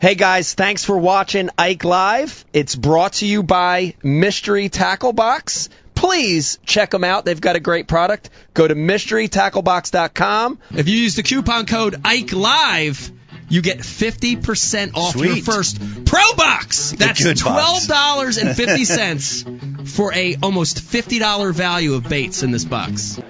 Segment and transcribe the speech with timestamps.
[0.00, 2.46] Hey guys, thanks for watching Ike Live.
[2.54, 5.68] It's brought to you by Mystery Tackle Box.
[5.94, 7.26] Please check them out.
[7.26, 8.30] They've got a great product.
[8.54, 10.58] Go to mysterytacklebox.com.
[10.70, 13.12] If you use the coupon code Ike Live,
[13.50, 16.92] you get 50% off your first Pro Box.
[16.92, 23.20] That's $12.50 for a almost $50 value of baits in this box.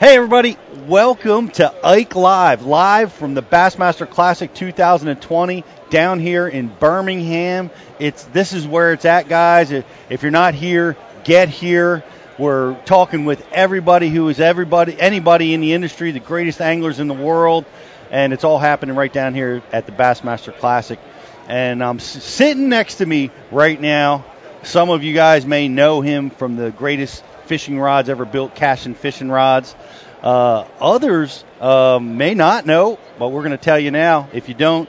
[0.00, 0.56] Hey everybody,
[0.86, 7.68] welcome to Ike Live, live from the Bassmaster Classic 2020 down here in Birmingham.
[7.98, 9.70] It's this is where it's at, guys.
[9.70, 12.02] If you're not here, get here.
[12.38, 17.06] We're talking with everybody who is everybody, anybody in the industry, the greatest anglers in
[17.06, 17.66] the world,
[18.10, 20.98] and it's all happening right down here at the Bassmaster Classic.
[21.46, 24.24] And I'm sitting next to me right now.
[24.62, 28.94] Some of you guys may know him from the greatest fishing rods ever built, Cashion
[28.94, 29.74] Fishing Rods.
[30.22, 34.28] Uh, others um, may not know, but we're going to tell you now.
[34.32, 34.88] If you don't,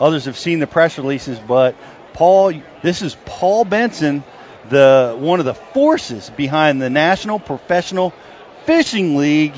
[0.00, 1.38] others have seen the press releases.
[1.38, 1.74] But
[2.12, 2.52] Paul,
[2.82, 4.22] this is Paul Benson,
[4.68, 8.12] the one of the forces behind the National Professional
[8.66, 9.54] Fishing League,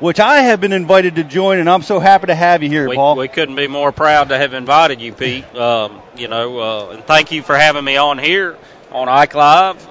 [0.00, 2.88] which I have been invited to join, and I'm so happy to have you here,
[2.88, 3.16] we, Paul.
[3.16, 5.44] we couldn't be more proud to have invited you, Pete.
[5.54, 8.56] Um, you know, uh, and thank you for having me on here
[8.90, 9.88] on Ike Live.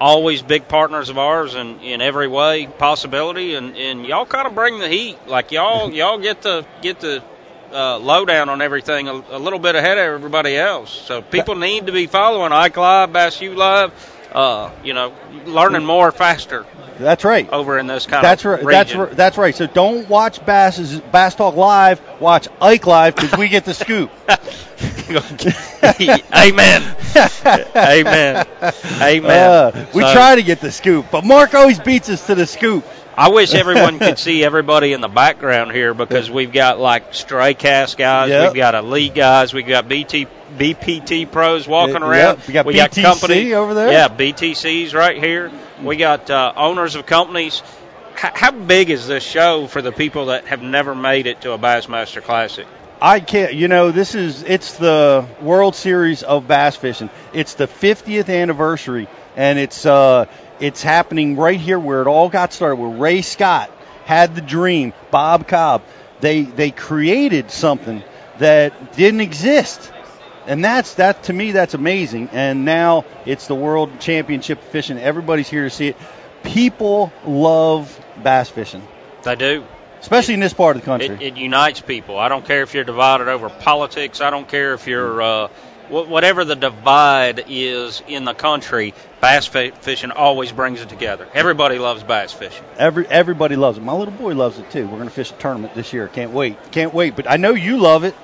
[0.00, 4.54] Always big partners of ours in, in every way possibility, and, and y'all kind of
[4.54, 5.18] bring the heat.
[5.26, 7.22] Like y'all y'all get the get the
[7.72, 10.90] uh, lowdown on everything a, a little bit ahead of everybody else.
[10.90, 13.92] So people need to be following Ike Live, Bass U Live.
[14.32, 15.12] Uh, you know,
[15.44, 16.64] learning more faster
[17.00, 17.50] That's right.
[17.50, 18.64] over in this kind That's of right.
[18.64, 19.10] That's right.
[19.10, 19.54] That's right.
[19.56, 22.00] So don't watch Bass's Bass Talk Live.
[22.20, 24.10] Watch Ike Live because we get the scoop.
[26.34, 26.96] Amen.
[27.76, 28.46] Amen.
[29.02, 29.24] Amen.
[29.50, 32.46] Uh, we So, try to get the scoop, but Mark always beats us to the
[32.46, 32.84] scoop.
[33.16, 37.54] I wish everyone could see everybody in the background here because we've got like stray
[37.54, 38.52] cast guys, Yep.
[38.52, 42.40] we've got elite guys, we've got BT BPT pros walking Yep, around.
[42.46, 43.90] we got BTC company over there.
[43.92, 45.50] Yeah, BTCs right here.
[45.82, 47.62] We got uh, owners of companies.
[48.14, 51.52] H- how big is this show for the people that have never made it to
[51.52, 52.66] a Bassmaster Classic?
[53.00, 53.54] I can't.
[53.54, 57.08] You know, this is it's the World Series of bass fishing.
[57.32, 60.26] It's the 50th anniversary, and it's uh,
[60.60, 62.76] it's happening right here where it all got started.
[62.76, 63.70] Where Ray Scott
[64.04, 65.82] had the dream, Bob Cobb.
[66.20, 68.02] They they created something
[68.38, 69.90] that didn't exist,
[70.46, 72.28] and that's that to me that's amazing.
[72.32, 74.98] And now it's the World Championship fishing.
[74.98, 75.96] Everybody's here to see it.
[76.42, 78.86] People love bass fishing,
[79.22, 79.64] They do.
[80.00, 81.14] Especially in this part of the country.
[81.16, 82.18] It, it unites people.
[82.18, 84.20] I don't care if you're divided over politics.
[84.20, 85.48] I don't care if you're uh,
[85.88, 88.94] wh- whatever the divide is in the country.
[89.20, 91.28] Bass fi- fishing always brings it together.
[91.34, 92.64] Everybody loves bass fishing.
[92.78, 93.82] Every everybody loves it.
[93.82, 94.86] My little boy loves it too.
[94.86, 96.08] We're going to fish a tournament this year.
[96.08, 96.56] Can't wait.
[96.72, 97.16] Can't wait.
[97.16, 98.14] But I know you love it.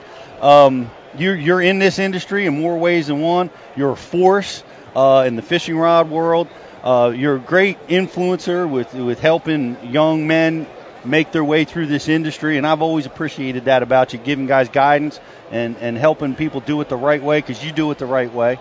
[0.40, 3.50] Um, you're you're in this industry in more ways than one.
[3.76, 4.62] You're a force
[4.94, 6.48] uh, in the fishing rod world.
[6.82, 10.66] Uh, you're a great influencer with with helping young men
[11.06, 14.68] make their way through this industry, and I've always appreciated that about you, giving guys
[14.68, 18.06] guidance and and helping people do it the right way because you do it the
[18.06, 18.58] right way.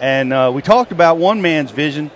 [0.00, 2.10] And uh, we talked about one man's vision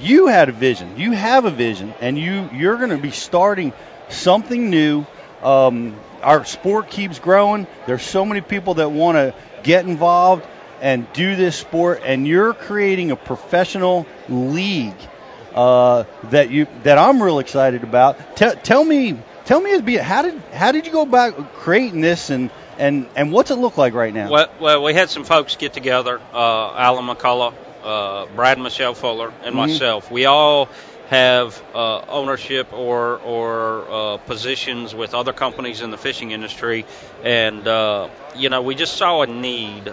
[0.00, 0.98] you had a vision.
[0.98, 3.72] You have a vision, and you you're going to be starting
[4.08, 5.06] something new.
[5.42, 7.66] Um, our sport keeps growing.
[7.86, 10.46] There's so many people that want to get involved
[10.80, 14.94] and do this sport, and you're creating a professional league
[15.54, 18.36] uh, that you that I'm real excited about.
[18.36, 22.50] Tell tell me tell me how did how did you go about creating this and
[22.78, 24.30] and and what's it look like right now?
[24.30, 26.20] Well, well, we had some folks get together.
[26.32, 29.58] Uh, Alan McCullough, uh, Brad and Michelle Fuller, and Mhm.
[29.58, 30.10] myself.
[30.10, 30.68] We all
[31.08, 36.86] have uh, ownership or or uh, positions with other companies in the fishing industry,
[37.24, 39.88] and uh, you know we just saw a need.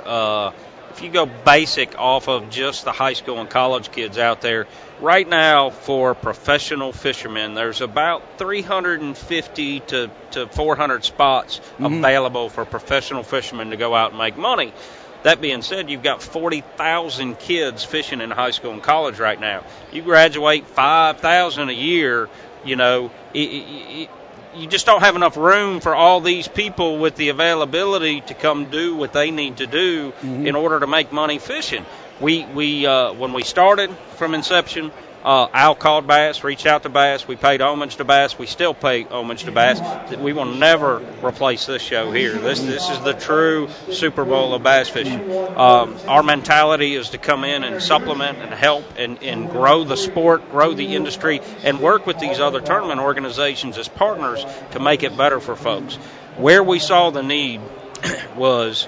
[0.97, 4.65] If you go basic off of just the high school and college kids out there,
[4.99, 11.99] right now for professional fishermen, there's about 350 to, to 400 spots Mhm.
[11.99, 14.73] available for professional fishermen to go out and make money.
[15.21, 19.65] That being said, you've got 40,000 kids fishing in high school and college right now.
[19.91, 22.27] You graduate 5,000 a year,
[22.65, 24.09] you know, it, it,
[24.55, 28.65] you just don't have enough room for all these people with the availability to come
[28.65, 30.45] do what they need to do Mhm.
[30.47, 31.85] in order to make money fishing.
[32.19, 34.91] We we uh, when we started from inception,
[35.23, 37.27] uh, Al called Bass, reached out to Bass.
[37.27, 38.37] We paid homage to Bass.
[38.37, 39.79] We still pay homage to Bass.
[40.15, 42.33] We will never replace this show here.
[42.33, 45.31] This this is the true Super Bowl of bass fishing.
[45.57, 49.97] Um, our mentality is to come in and supplement and help and, and grow the
[49.97, 55.03] sport, grow the industry, and work with these other tournament organizations as partners to make
[55.03, 55.95] it better for folks.
[56.37, 57.61] Where we saw the need
[58.35, 58.87] was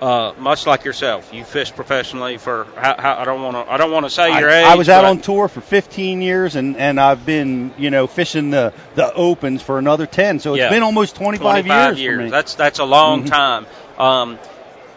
[0.00, 2.66] uh, much like yourself, you fish professionally for.
[2.76, 3.72] How, how, I don't want to.
[3.72, 4.64] I don't want to say your I, age.
[4.66, 8.50] I was out on tour for 15 years, and and I've been you know fishing
[8.50, 10.40] the the opens for another 10.
[10.40, 10.70] So it's Yeah.
[10.70, 12.16] been almost 25, 25 years.
[12.16, 12.30] for me.
[12.30, 13.28] That's that's a long Mhm.
[13.28, 13.66] time.
[13.98, 14.38] Um,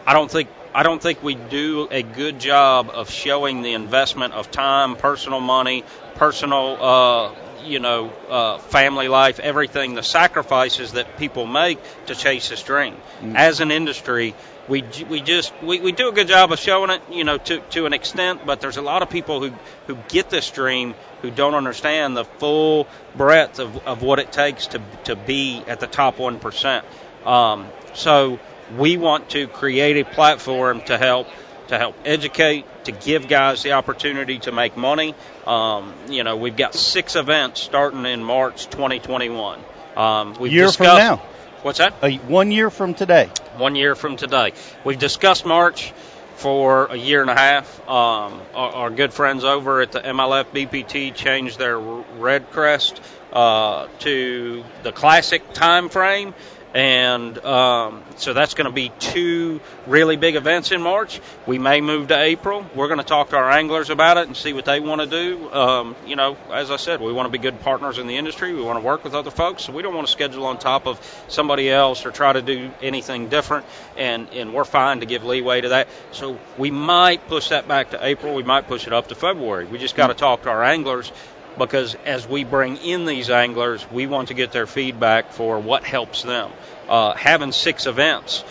[0.06, 4.34] I don't think I don't think we do a good job of showing the investment
[4.34, 5.84] of time, personal money,
[6.14, 7.28] personal uh,
[7.64, 12.96] you know uh, family life, everything, the sacrifices that people make to chase this dream.
[13.20, 13.34] Mm.
[13.36, 14.34] As an industry.
[14.68, 17.58] We, we just we, we do a good job of showing it you know to,
[17.70, 19.52] to an extent but there's a lot of people who,
[19.88, 22.86] who get this dream who don't understand the full
[23.16, 26.82] breadth of, of what it takes to, to be at the top 1%.
[27.26, 28.38] Um, so
[28.76, 31.28] we want to create a platform to help
[31.72, 35.14] to help educate, to give guys the opportunity to make money.
[35.46, 39.60] Um, you know, we've got six events starting in March 2021.
[39.96, 41.16] Um, we've Year from now.
[41.62, 41.94] What's that?
[42.02, 43.30] Uh, one year from today.
[43.56, 44.52] one year from today.
[44.84, 45.92] We've discussed March
[46.36, 47.80] for a year and a half.
[47.88, 53.00] Um, our, our good friends over at the MLF BPT changed their REDCREST
[53.32, 56.34] uh, to the classic time frame.
[56.74, 61.20] And um, so that's going to be two really big events in March.
[61.46, 62.64] We may move to April.
[62.74, 65.06] We're going to talk to our anglers about it and see what they want to
[65.06, 65.52] do.
[65.52, 68.54] Um, you know, as I said, we want to be good partners in the industry.
[68.54, 69.64] We want to work with other folks.
[69.64, 70.98] So we don't want to schedule on top of
[71.28, 73.66] somebody else or try to do anything different.
[73.98, 75.88] And, and we're fine to give leeway to that.
[76.12, 78.34] So we might push that back to April.
[78.34, 79.66] We might push it up to February.
[79.66, 81.12] We just got to talk to our anglers
[81.58, 85.84] because as we bring in these anglers, we want to get their feedback for what
[85.84, 86.50] helps them.
[86.88, 88.44] Uh, having six events,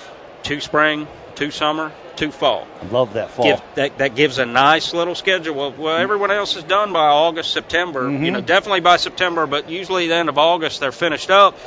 [0.43, 3.45] two spring, two summer, two fall, I Love that fall.
[3.45, 5.55] give, that, that gives a nice little schedule.
[5.55, 8.03] Well, well, everyone else is done by August, September.
[8.03, 8.25] Mhm.
[8.25, 11.57] You know, definitely by September, but usually the end of August they're finished up.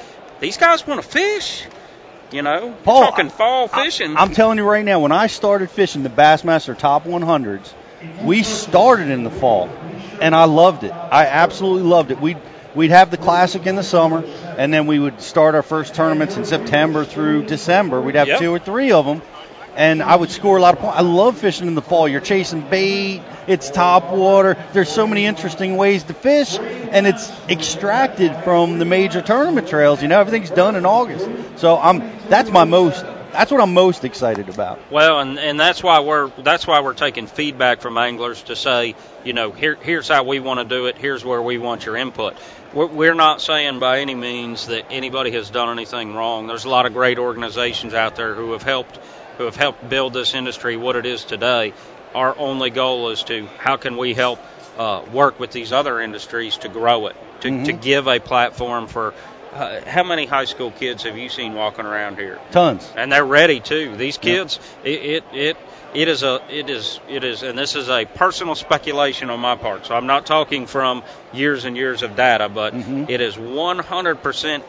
[0.41, 1.65] These guys want to fish.
[2.31, 4.17] You know, Paul, talking fall fishing.
[4.17, 7.73] I, am telling you right now, when I started fishing the Bassmaster Top 100s,
[8.23, 9.69] we started in the fall,
[10.21, 10.93] and I loved it.
[10.93, 12.21] I absolutely loved it.
[12.21, 12.39] We'd
[12.75, 14.25] we'd have the classic in the summer,
[14.59, 18.01] and then we would start our first tournaments in September through December.
[18.01, 18.41] We'd have Yep.
[18.41, 19.23] two or three of them,
[19.77, 20.99] and I would score a lot of points.
[20.99, 22.09] I love fishing in the fall.
[22.09, 23.23] You're chasing bait.
[23.47, 24.57] It's top water.
[24.73, 30.03] There's so many interesting ways to fish, and it's extracted from the major tournament trails.
[30.03, 31.29] You know, everything's done in August.
[31.57, 33.05] So I'm that's my most
[33.35, 34.79] that's what I'm most excited about.
[34.91, 38.95] Well, and and that's why we're that's why we're taking feedback from anglers to say,
[39.25, 40.97] you know, here here's how we want to do it.
[40.97, 42.35] Here's where we want your input.
[42.73, 46.47] We're, we're not saying by any means that anybody has done anything wrong.
[46.47, 48.99] There's a lot of great organizations out there who have helped
[49.39, 51.73] who have helped build this industry what it is today.
[52.15, 54.39] Our only goal is to how can we help
[54.79, 57.83] uh, work with these other industries to grow it, to, to Mhm.
[57.83, 59.13] give a platform for.
[59.55, 62.41] How many high school kids have you seen walking around here?
[62.51, 62.91] Tons.
[62.97, 63.95] and they're ready too.
[63.97, 65.57] These kids, it, it it
[65.95, 69.55] it is a it is it is, and this is a personal speculation on my
[69.55, 69.87] part.
[69.87, 73.09] So I'm not talking from years and years of data, but Mhm.
[73.09, 74.63] it is 100%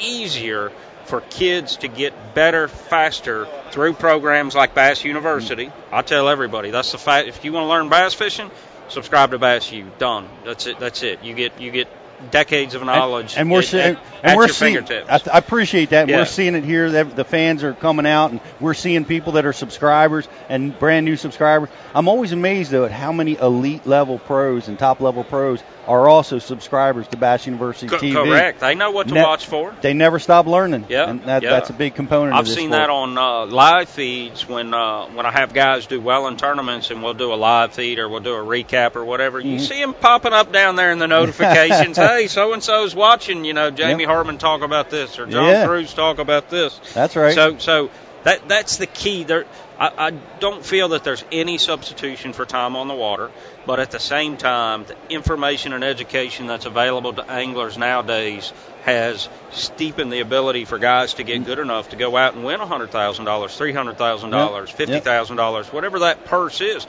[0.00, 0.70] easier
[1.06, 5.70] for kids to get better faster through programs like Bass University.
[5.92, 7.28] I tell everybody that's the fact.
[7.28, 8.50] If you want to learn bass fishing,
[8.88, 9.90] subscribe to Bass U.
[9.98, 10.28] Done.
[10.44, 10.78] That's it.
[10.78, 11.22] That's it.
[11.22, 11.88] You get you get
[12.30, 14.74] decades of knowledge and, and we're seeing, at, and we're your seeing.
[14.74, 15.28] fingertips.
[15.28, 16.08] I, I appreciate that.
[16.08, 16.18] Yeah.
[16.18, 17.04] We're seeing it here.
[17.04, 21.16] The fans are coming out, and we're seeing people that are subscribers and brand new
[21.16, 21.68] subscribers.
[21.94, 26.08] I'm always amazed though at how many elite level pros and top level pros are
[26.08, 28.12] also subscribers to Bass University Co- TV.
[28.14, 28.60] correct.
[28.60, 29.74] They know what to Ne- watch for.
[29.80, 30.86] They never stop learning.
[30.88, 31.50] Yeah, and that, yeah.
[31.50, 32.34] that's a big component.
[32.34, 32.80] I've of this seen sport.
[32.82, 36.90] that on uh, live feeds when uh, when I have guys do well in tournaments
[36.90, 39.38] and we'll do a live feed or we'll do a recap or whatever.
[39.40, 39.60] You Mhm.
[39.60, 41.96] see them popping up down there in the notifications.
[41.96, 43.44] hey, so and so's watching.
[43.44, 44.10] You know, Jamie Yep.
[44.10, 45.66] Hartman talk about this or John Yeah.
[45.66, 46.80] Crews talk about this.
[46.94, 47.34] That's right.
[47.34, 47.90] So so
[48.24, 49.22] that that's the key.
[49.24, 49.44] There,
[49.78, 53.30] I, I don't feel that there's any substitution for time on the water,
[53.66, 58.52] but at the same time, the information and education that's available to anglers nowadays
[58.84, 62.60] has steepened the ability for guys to get good enough to go out and win
[62.60, 64.88] $100,000, $300,000, Yep.
[64.88, 65.04] Yep.
[65.04, 66.86] $50,000, whatever that purse is.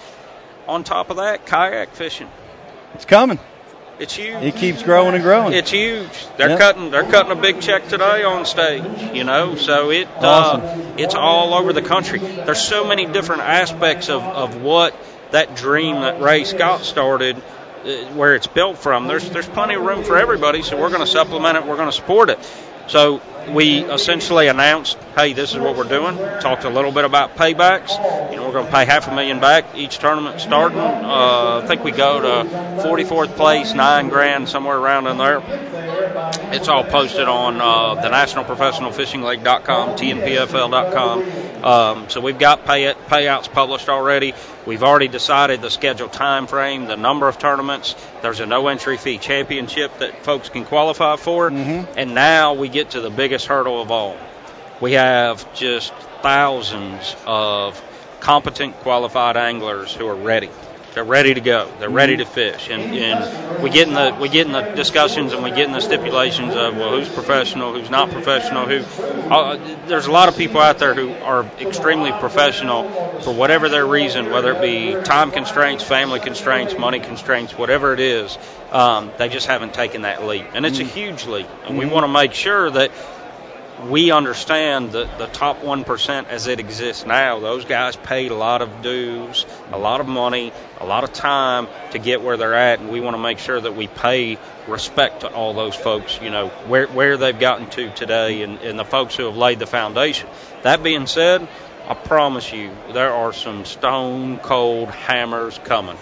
[0.67, 2.29] On top of that, kayak fishing.
[2.93, 3.39] it's coming.
[3.99, 4.43] It's huge.
[4.43, 5.53] It keeps growing and growing.
[5.53, 6.07] It's huge.
[6.37, 6.59] They're Yep.
[6.59, 6.91] cutting.
[6.91, 8.83] They're cutting a big check today on stage.
[9.13, 10.61] You know, so it Awesome.
[10.61, 12.19] uh, it's all over the country.
[12.19, 14.93] There's so many different aspects of of what
[15.31, 19.07] that dream that Ray Scott started, uh, where it's built from.
[19.07, 20.61] There's there's plenty of room for everybody.
[20.61, 21.65] So we're going to supplement it.
[21.65, 22.37] We're going to support it.
[22.87, 26.17] So we essentially announced, hey, this is what we're doing.
[26.39, 27.91] Talked a little bit about paybacks.
[28.31, 30.79] You know, we're going to pay half a million back each tournament starting.
[30.79, 32.49] Uh, I think we go to
[32.83, 35.86] 44th place, nine grand, somewhere around in there.
[36.53, 41.63] It's all posted on uh, the National Professional Fishing League.com, TNPFL.com.
[41.63, 44.33] Um, so we've got pay payouts published already.
[44.65, 47.95] We've already decided the scheduled time frame, the number of tournaments.
[48.21, 51.49] There's a no entry fee championship that folks can qualify for.
[51.49, 51.97] Mm-hmm.
[51.97, 54.17] And now we get to the biggest hurdle of all.
[54.79, 57.81] We have just thousands of
[58.19, 60.49] competent, qualified anglers who are ready.
[60.97, 61.69] They're ready to go.
[61.77, 65.31] They're ready to fish, and, and we get in the we get in the discussions
[65.31, 68.65] and we get in the stipulations of well, who's professional, who's not professional.
[68.65, 68.79] Who
[69.31, 72.89] uh, there's a lot of people out there who are extremely professional
[73.21, 77.99] for whatever their reason, whether it be time constraints, family constraints, money constraints, whatever it
[77.99, 78.35] is.
[78.71, 82.05] Um, they just haven't taken that leap, and it's a huge leap, and we want
[82.05, 82.89] to make sure that
[83.85, 88.61] we understand that the top 1% as it exists now, those guys paid a lot
[88.61, 92.79] of dues, a lot of money, a lot of time to get where they're at,
[92.79, 96.29] and we want to make sure that we pay respect to all those folks, you
[96.29, 99.67] know, where, where they've gotten to today and, and the folks who have laid the
[99.67, 100.27] foundation.
[100.63, 101.47] That being said,
[101.87, 105.97] I promise you, there are some stone cold hammers coming.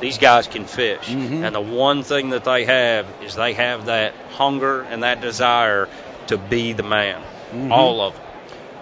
[0.00, 1.08] These guys can fish.
[1.08, 1.44] Mhm.
[1.44, 5.88] And the one thing that they have is they have that hunger and that desire
[6.28, 7.20] to be the man.
[7.54, 7.70] Mhm.
[7.70, 8.22] All of them.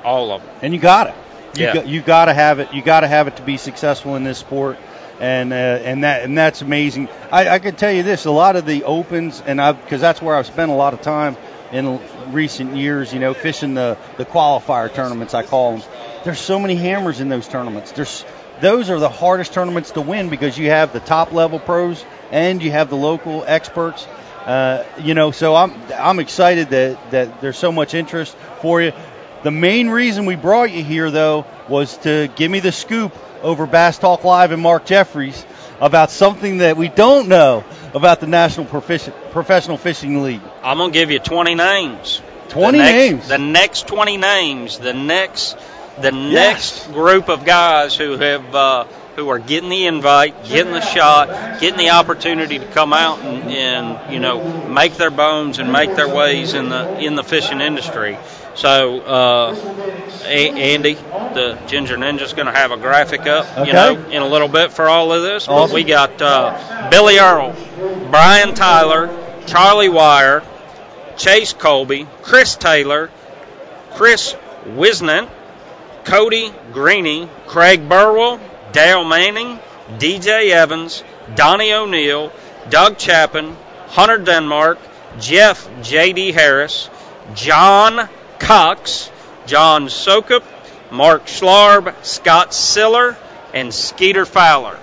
[0.05, 0.51] All of them.
[0.63, 1.15] and you got it.
[1.55, 1.75] You Yeah.
[1.75, 2.73] got, you got to have it.
[2.73, 4.79] You got to have it to be successful in this sport,
[5.21, 7.09] and uh, and that and that's amazing.
[7.31, 10.23] I, I can tell you this: a lot of the opens, and I because that's
[10.23, 11.37] where I've spent a lot of time
[11.71, 13.13] in recent years.
[13.13, 15.83] You know, fishing the the qualifier tournaments, I call them.
[16.25, 17.93] There's so many hammers in those tournaments.
[17.93, 18.25] There's
[18.61, 22.63] those are the hardest tournaments to win because you have the top level pros and
[22.63, 24.07] you have the local experts.
[24.47, 28.93] Uh, you know, so I'm I'm excited that that there's so much interest for you.
[29.45, 33.67] The main reason we brought you here, though, was to give me the scoop over
[33.67, 35.45] Bass Talk Live and Mark Jeffries
[35.81, 40.41] about something that we don't know about the National Profici- Professional Fishing League.
[40.63, 42.21] I'm gonna give you 20 names.
[42.51, 43.29] 20 the next, names.
[43.29, 44.79] The next 20 names.
[44.79, 45.57] The next,
[46.01, 46.85] the Yes.
[46.87, 48.85] next group of guys who have, uh,
[49.17, 53.51] who are getting the invite, getting the shot, getting the opportunity to come out and,
[53.51, 57.61] and you know make their bones and make their ways in the in the fishing
[57.61, 58.17] industry.
[58.55, 59.55] So, uh,
[60.27, 63.67] a- Andy, the Ginger Ninja, is going to have a graphic up, Okay.
[63.67, 65.47] you know, in a little bit for all of this.
[65.47, 67.55] But we got uh, Billy Earl,
[68.11, 69.09] Brian Tyler,
[69.47, 70.43] Charlie Wire,
[71.17, 73.11] Chase Colby, Chris Taylor,
[73.93, 75.31] Chris Wisnant,
[76.05, 78.39] Cody Greeny, Craig Burwell,
[78.73, 79.59] Dale Manning,
[79.99, 82.33] DJ Evans, Donnie O'Neill,
[82.69, 83.57] Doug Chapin,
[83.89, 84.79] Hunter Denmark,
[85.21, 86.33] Jeff J.D.
[86.33, 86.89] Harris,
[87.35, 89.11] John Cox,
[89.47, 90.43] John Sokup,
[90.91, 93.17] Mark Schlarb, Scott Siller,
[93.55, 94.79] and Skeeter Fowler.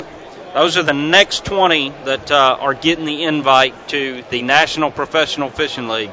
[0.53, 5.49] Those are the next 20 that uh, are getting the invite to the National Professional
[5.49, 6.09] Fishing League.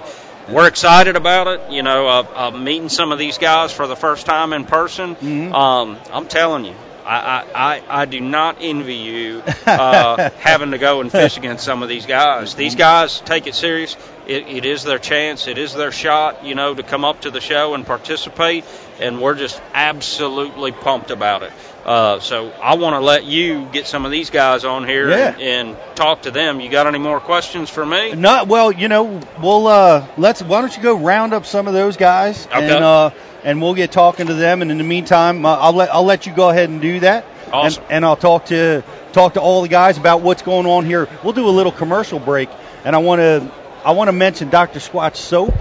[0.49, 1.73] We're excited about it.
[1.73, 5.16] You know, uh, uh, meeting some of these guys for the first time in person.
[5.16, 5.52] Mhm.
[5.52, 6.75] Um, I'm telling you,
[7.06, 11.82] I, I, I, do not envy you uh, having to go and fish against some
[11.84, 12.54] of these guys.
[12.56, 13.96] These guys take it serious.
[14.26, 15.46] It, it is their chance.
[15.46, 18.64] It is their shot, you know, to come up to the show and participate.
[18.98, 21.52] And we're just absolutely pumped about it.
[21.84, 25.28] Uh, so I want to let you get some of these guys on here Yeah.
[25.28, 26.58] and, and talk to them.
[26.60, 28.16] You got any more questions for me?
[28.16, 30.42] Not well, you know, we'll uh, let's.
[30.42, 32.75] Why don't you go round up some of those guys Okay.
[32.75, 33.10] and uh,
[33.47, 34.61] and we'll get talking to them.
[34.61, 37.25] And in the meantime, uh, I'll let I'll let you go ahead and do that.
[37.50, 37.83] Awesome.
[37.85, 41.09] And, and I'll talk to talk to all the guys about what's going on here.
[41.23, 42.50] We'll do a little commercial break,
[42.85, 43.50] and I want to
[43.85, 44.81] I want to mention Dr.
[44.81, 45.55] Squatch soap.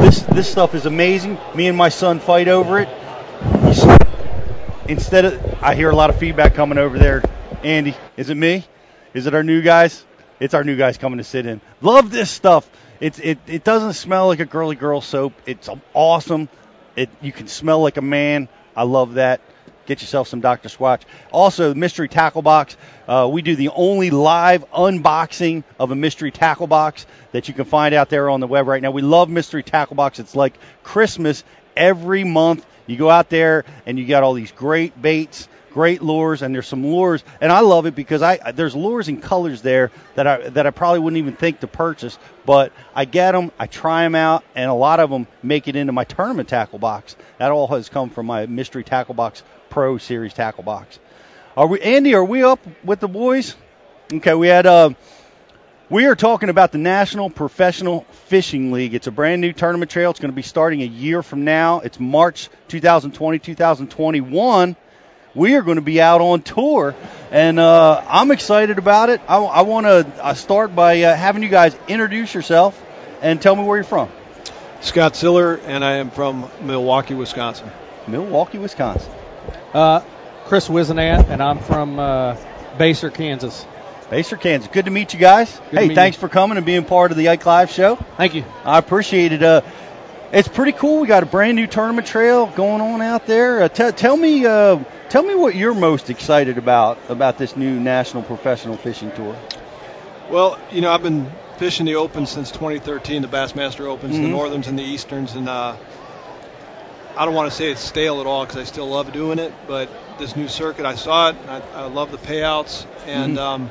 [0.00, 1.38] This this stuff is amazing.
[1.56, 2.88] Me and my son fight over it.
[4.88, 7.24] Instead of, I hear a lot of feedback coming over there.
[7.64, 8.64] Andy, is it me?
[9.14, 10.04] Is it our new guys?
[10.38, 11.60] It's our new guys coming to sit in.
[11.80, 12.70] Love this stuff.
[13.00, 15.32] It's it it doesn't smell like a girly girl soap.
[15.46, 16.48] It's awesome.
[16.96, 18.48] It you can smell like a man.
[18.74, 19.40] I love that.
[19.86, 20.68] Get yourself some Dr.
[20.68, 21.02] Squatch.
[21.30, 22.76] Also, mystery tackle box.
[23.06, 27.66] Uh, we do the only live unboxing of a mystery tackle box that you can
[27.66, 28.90] find out there on the web right now.
[28.90, 30.18] We love mystery tackle box.
[30.18, 31.44] It's like Christmas
[31.76, 32.66] every month.
[32.88, 36.66] You go out there and you got all these great baits, great lures, and there's
[36.66, 40.48] some lures, and I love it because I there's lures and colors there that I
[40.48, 44.14] that I probably wouldn't even think to purchase, but I get them, I try them
[44.14, 47.14] out, and a lot of them make it into my tournament tackle box.
[47.36, 50.98] That all has come from my mystery tackle box Pro Series tackle box.
[51.58, 52.14] Are we, Andy?
[52.14, 53.54] Are we up with the boys?
[54.10, 54.64] Okay, we had.
[54.64, 54.90] Uh,
[55.90, 58.94] we are talking about the National Professional Fishing League.
[58.94, 60.10] It's a brand new tournament trail.
[60.10, 61.80] It's going to be starting a year from now.
[61.80, 64.76] It's March 2020, 2021.
[65.36, 66.94] We are going to be out on tour,
[67.30, 69.20] and uh, I'm excited about it.
[69.28, 72.82] I, I want to uh, start by uh, having you guys introduce yourself
[73.20, 74.08] and tell me where you're from.
[74.80, 77.70] Scott Siller, and I am from Milwaukee, Wisconsin.
[78.08, 79.12] Milwaukee, Wisconsin.
[79.74, 80.00] Uh,
[80.46, 82.38] Chris Wizenant, and I'm from uh,
[82.78, 83.66] Baser, Kansas.
[84.08, 84.70] Baser, Kansas.
[84.72, 85.60] Good to meet you guys.
[85.70, 86.20] Good hey, thanks you.
[86.22, 87.96] for coming and being part of the Ike Live show.
[88.16, 88.44] Thank you.
[88.64, 89.42] I appreciate it.
[89.42, 89.60] Uh,
[90.32, 91.00] it's pretty cool.
[91.00, 93.64] We got a brand new tournament trail going on out there.
[93.64, 97.78] Uh, t- tell me, uh, tell me what you're most excited about about this new
[97.78, 99.36] National Professional Fishing Tour.
[100.30, 104.22] Well, you know, I've been fishing the Open since 2013, the Bassmaster Opens, Mhm.
[104.22, 105.74] the Northerns and the Easterns, and uh,
[107.16, 109.52] I don't want to say it's stale at all because I still love doing it.
[109.66, 111.36] But this new circuit, I saw it.
[111.48, 113.40] I, I love the payouts, and Mhm.
[113.40, 113.70] um,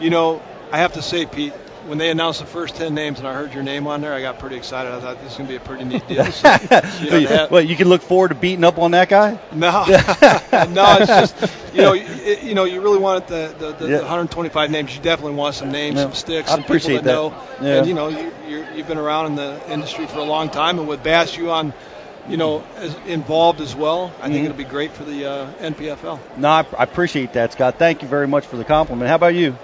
[0.00, 0.40] you know,
[0.72, 1.52] I have to say, Pete,
[1.88, 4.20] when they announced the first 10 names and I heard your name on there, I
[4.20, 4.92] got pretty excited.
[4.92, 6.24] I thought this is going to be a pretty neat deal.
[6.38, 9.38] So, you know, well, you can look forward to beating up on that guy.
[9.54, 12.04] no, no, it's just you know, you,
[12.42, 13.96] you know, you really want the the, the, Yeah.
[13.98, 14.94] the 125 names.
[14.94, 16.02] You definitely want some names, Yeah.
[16.02, 17.12] some sticks, some people appreciate that, that.
[17.12, 17.34] know.
[17.62, 17.78] Yeah.
[17.78, 20.78] And you know, you, you're, you've been around in the industry for a long time,
[20.78, 21.72] and with Bass, you on,
[22.28, 24.12] you know, as involved as well.
[24.20, 26.18] I think it'll be great for the uh, NPFL.
[26.36, 27.78] No, I, I appreciate that, Scott.
[27.78, 29.08] Thank you very much for the compliment.
[29.08, 29.56] How about you?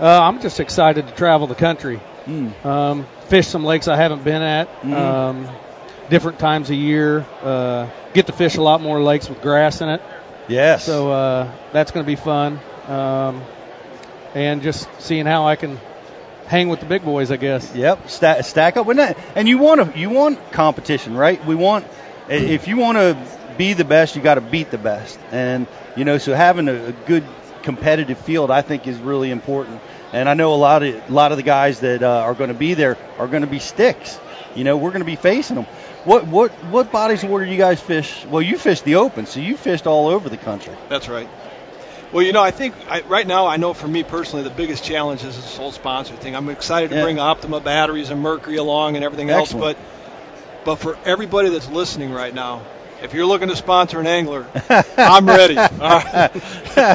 [0.00, 2.64] Uh, I'm just excited to travel the country, Mm.
[2.64, 4.94] um, fish some lakes I haven't been at, Mhm.
[4.94, 5.48] um,
[6.08, 7.24] different times a year.
[7.44, 10.00] Uh, get to fish a lot more lakes with grass in it,
[10.48, 10.84] Yes.
[10.84, 12.60] so uh, that's going to be fun.
[12.88, 13.42] Um,
[14.34, 15.78] and just seeing how I can
[16.46, 17.74] hang with the big boys, I guess.
[17.74, 19.18] Yep, stack, stack up with that.
[19.36, 21.44] And you want to you want competition, right?
[21.44, 21.84] We want
[22.28, 23.16] if you want to
[23.58, 25.18] be the best, you got to beat the best.
[25.30, 25.66] And
[25.96, 27.24] you know, so having a, a good
[27.62, 29.80] competitive field, I think, is really important.
[30.12, 32.48] And I know a lot of a lot of the guys that uh, are going
[32.48, 34.18] to be there are going to be sticks.
[34.56, 35.66] You know, we're going to be facing them.
[36.04, 38.24] What what what bodies of water do you guys fish?
[38.26, 40.74] Well, you fish the open, so you fished all over the country.
[40.88, 41.28] That's right.
[42.12, 44.82] Well, you know, I think I, right now, I know for me personally, the biggest
[44.82, 46.34] challenge is this whole sponsor thing.
[46.34, 47.02] I'm excited to Yeah.
[47.04, 49.64] bring Optima batteries and Mercury along and everything Excellent.
[49.64, 49.76] else,
[50.64, 52.62] but but for everybody that's listening right now,
[53.02, 54.46] if you're looking to sponsor an angler,
[54.96, 55.56] I'm ready.
[55.56, 56.30] All right.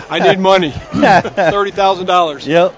[0.10, 2.48] I need money, thirty thousand dollars.
[2.48, 2.74] Yep.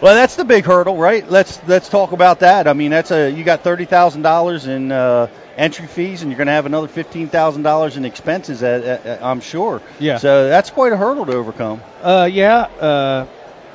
[0.00, 1.28] Well, that's the big hurdle, right?
[1.28, 2.66] Let's let's talk about that.
[2.68, 6.38] I mean, that's a you got thirty thousand dollars in uh, entry fees, and you're
[6.38, 8.62] going to have another fifteen thousand dollars in expenses.
[8.62, 9.82] At, at, at- I'm sure.
[9.98, 10.18] Yeah.
[10.18, 11.80] So that's quite a hurdle to overcome.
[12.02, 12.60] Uh, yeah.
[12.60, 13.26] Uh,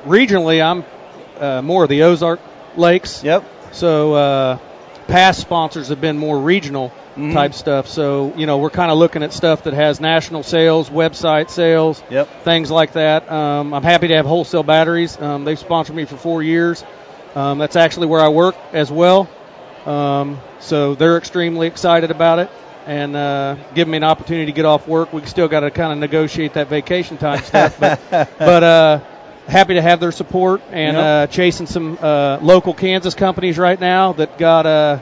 [0.04, 0.84] regionally, I'm
[1.40, 2.40] uh, more of the Ozark
[2.76, 3.22] Lakes.
[3.24, 3.44] Yep.
[3.72, 4.58] So uh,
[5.08, 7.32] past sponsors have been more regional Mhm.
[7.32, 7.86] type stuff.
[7.86, 12.02] So you know we're kind of looking at stuff that has national sales, website sales,
[12.10, 12.28] Yep.
[12.42, 13.30] things like that.
[13.30, 15.20] Um, I'm happy to have wholesale batteries.
[15.20, 16.82] Um, they've sponsored me for four years.
[17.36, 19.28] Um, that's actually where I work as well.
[19.86, 22.50] Um, so they're extremely excited about it
[22.86, 25.12] and uh, giving me an opportunity to get off work.
[25.12, 27.98] We still got to kind of negotiate that vacation time stuff, but
[28.38, 29.00] but uh,
[29.46, 31.04] happy to have their support and Yep.
[31.04, 34.98] uh, chasing some uh, local Kansas companies right now that got uh,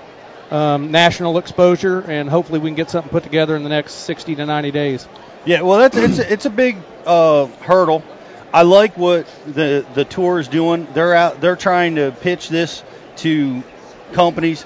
[0.51, 4.35] um, national exposure, and hopefully we can get something put together in the next 60
[4.37, 5.09] to 90 days.
[5.45, 5.63] Yeah.
[5.63, 6.77] Well, that's it's a, it's a big
[7.07, 8.03] uh, hurdle.
[8.53, 10.87] I like what the the tour is doing.
[10.93, 11.41] They're out.
[11.41, 12.85] They're trying to pitch this
[13.19, 13.63] to
[14.13, 14.65] companies.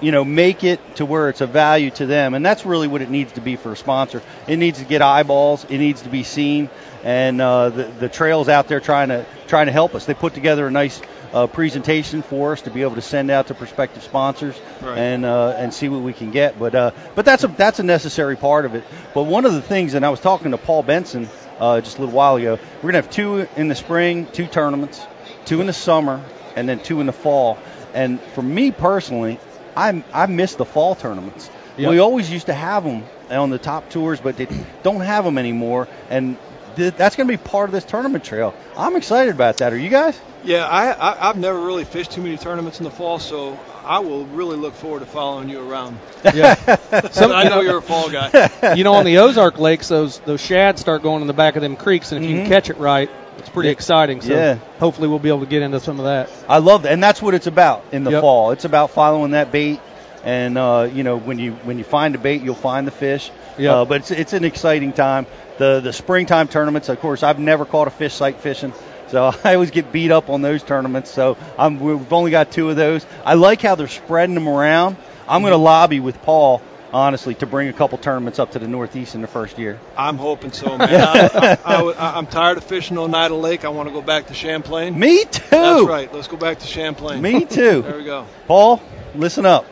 [0.00, 3.02] You know, make it to where it's a value to them, and that's really what
[3.02, 4.20] it needs to be for a sponsor.
[4.48, 5.64] It needs to get eyeballs.
[5.70, 6.68] It needs to be seen,
[7.04, 10.06] and uh, the the trails out there trying to trying to help us.
[10.06, 11.00] They put together a nice
[11.32, 14.96] uh, presentation for us to be able to send out to prospective sponsors Right.
[14.98, 16.58] and uh, and see what we can get.
[16.58, 18.84] But uh, but that's a that's a necessary part of it.
[19.14, 21.28] But one of the things, and I was talking to Paul Benson
[21.60, 25.04] uh, just a little while ago, we're gonna have two in the spring, two tournaments,
[25.44, 26.24] two in the summer,
[26.56, 27.58] and then two in the fall.
[27.92, 29.38] And for me personally,
[29.76, 31.50] I I miss the fall tournaments.
[31.76, 31.90] Yep.
[31.90, 34.46] We always used to have them on the top tours, but they
[34.84, 35.88] don't have them anymore.
[36.08, 36.36] And
[36.76, 38.54] th- that's going to be part of this tournament trail.
[38.76, 39.72] I'm excited about that.
[39.72, 40.18] Are you guys?
[40.44, 44.00] Yeah, I, I I've never really fished too many tournaments in the fall, so I
[44.00, 45.98] will really look forward to following you around.
[46.34, 46.54] Yeah.
[47.12, 48.74] Some, I know you're a fall guy.
[48.76, 51.62] you know, on the Ozark Lakes, those those shads start going in the back of
[51.62, 52.40] them creeks, and if you Mhm.
[52.42, 53.72] can catch it right, it's pretty Yeah.
[53.72, 54.20] exciting.
[54.20, 54.56] So Yeah.
[54.78, 56.28] hopefully we'll be able to get into some of that.
[56.48, 58.20] I love that, and that's what it's about in the Yep.
[58.20, 58.50] fall.
[58.50, 59.80] It's about following that bait,
[60.24, 63.30] and uh, you know when you when you find the bait, you'll find the fish.
[63.58, 63.72] Yep.
[63.72, 65.26] Uh, but it's it's an exciting time.
[65.58, 68.72] The the springtime tournaments, of course, I've never caught a fish sight fishing.
[69.08, 71.10] So I always get beat up on those tournaments.
[71.10, 73.06] So I'm, we've only got two of those.
[73.24, 74.96] I like how they're spreading them around.
[75.28, 76.60] I'm going to lobby with Paul,
[76.92, 79.80] honestly, to bring a couple tournaments up to the Northeast in the first year.
[79.96, 80.90] I'm hoping so, man.
[80.90, 83.64] I, I, I, am tired of fishing on Oneida Lake.
[83.64, 84.98] I want to go back to Champlain.
[84.98, 85.42] Me too.
[85.50, 86.12] That's right.
[86.12, 87.22] Let's go back to Champlain.
[87.22, 87.82] Me too.
[87.84, 88.26] There we go.
[88.46, 88.82] Paul,
[89.14, 89.66] listen up.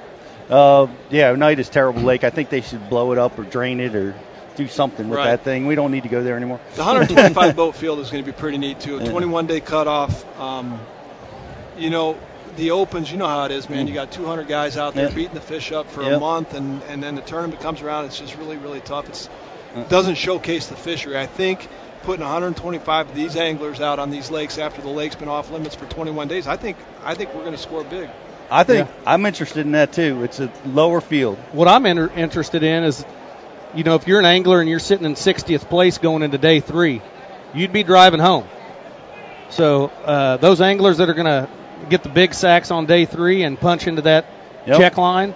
[0.52, 2.24] Uh, yeah, Oneida's terrible lake.
[2.24, 4.14] I think they should blow it up or drain it or
[4.56, 5.30] do something with Right.
[5.30, 5.66] that thing.
[5.66, 6.60] We don't need to go there anymore.
[6.74, 8.98] The 125 boat field is going to be pretty neat too.
[8.98, 10.26] A 21 day cutoff.
[10.38, 10.78] Um,
[11.78, 12.18] you know,
[12.56, 13.86] the opens, you know how it is, man.
[13.88, 15.14] You got 200 guys out there Yeah.
[15.14, 16.12] beating the fish up for Yep.
[16.12, 18.04] a month, and and then the tournament comes around.
[18.04, 19.08] It's just really really tough.
[19.08, 19.30] It's
[19.88, 21.16] doesn't showcase the fishery.
[21.18, 21.66] I think
[22.02, 25.74] putting 125 of these anglers out on these lakes after the lake's been off limits
[25.74, 28.10] for 21 days, I think I think we're going to score big.
[28.52, 30.22] I think I'm interested in that too.
[30.24, 31.38] It's a lower field.
[31.52, 33.04] What I'm inter- interested in is,
[33.74, 36.60] you know, if you're an angler and you're sitting in 60th place going into day
[36.60, 37.00] three,
[37.54, 38.46] you'd be driving home.
[39.50, 41.48] So uh, those anglers that are going to
[41.88, 44.26] get the big sacks on day three and punch into that
[44.64, 44.78] Yep.
[44.78, 45.34] check line,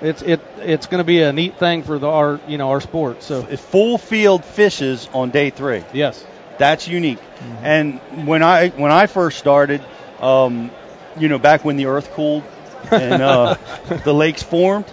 [0.00, 2.80] it's it it's going to be a neat thing for the our you know our
[2.80, 3.24] sport.
[3.24, 5.82] So It's full field fishes on day three.
[5.92, 6.24] yes,
[6.58, 7.18] That's unique.
[7.64, 9.82] And when I when I first started,
[10.20, 10.70] um,
[11.18, 12.44] you know, back when the Earth cooled
[12.90, 13.54] and uh,
[14.04, 14.86] the lakes formed,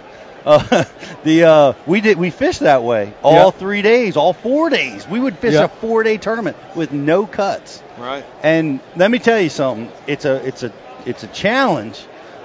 [0.44, 0.84] uh,
[1.24, 3.50] the uh, we did we fished that way all Yeah.
[3.50, 5.06] three days, all four days.
[5.08, 5.64] We would fish Yeah.
[5.64, 7.82] a four day tournament with no cuts.
[7.98, 8.24] Right.
[8.42, 9.90] And let me tell you something.
[10.06, 10.72] It's a it's a
[11.06, 12.04] it's a challenge,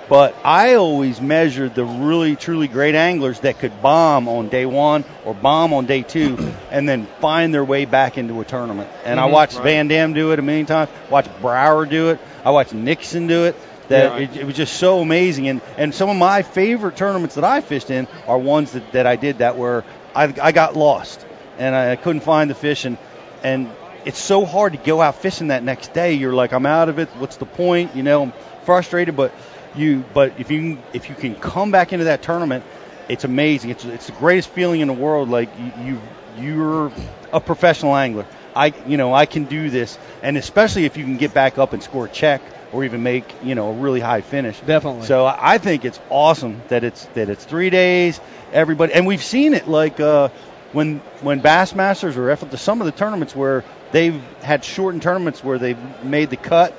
[0.10, 5.04] but I always measured the really truly great anglers that could bomb on day one
[5.25, 6.38] or bomb on day two,
[6.71, 8.89] and then find their way back into a tournament.
[9.06, 9.63] And I watched Right.
[9.63, 10.89] Van Dam do it a million times.
[11.10, 12.19] Watched Brauer do it.
[12.45, 13.56] I watched Nixon do it.
[13.88, 14.24] That Yeah.
[14.24, 15.48] it, it was just so amazing.
[15.48, 19.08] And and some of my favorite tournaments that I fished in are ones that, that
[19.08, 19.84] I did that where
[20.15, 21.26] I I got lost
[21.58, 22.98] and I couldn't find the fish and
[23.44, 23.70] and
[24.06, 26.13] it's so hard to go out fishing that next day.
[26.13, 27.10] You're like, I'm out of it.
[27.20, 27.96] What's the point?
[27.96, 29.32] You know, I'm frustrated, but
[29.76, 32.63] you, but if you if you can come back into that tournament,
[33.10, 33.70] it's amazing.
[33.72, 35.30] It's it's the greatest feeling in the world.
[35.30, 36.02] Like you, you
[36.38, 36.91] you're
[37.32, 38.26] a professional angler.
[38.56, 41.74] I you know I can do this, and especially if you can get back up
[41.74, 42.42] and score a check
[42.74, 44.60] or even make you know a really high finish.
[44.62, 45.06] Definitely.
[45.06, 48.20] So I think it's awesome that it's that it's three days.
[48.54, 50.30] Everybody, and we've seen it like uh,
[50.74, 55.58] when when Bassmasters or F- some of the tournaments where they've had shortened tournaments where
[55.58, 56.74] they've made the cut,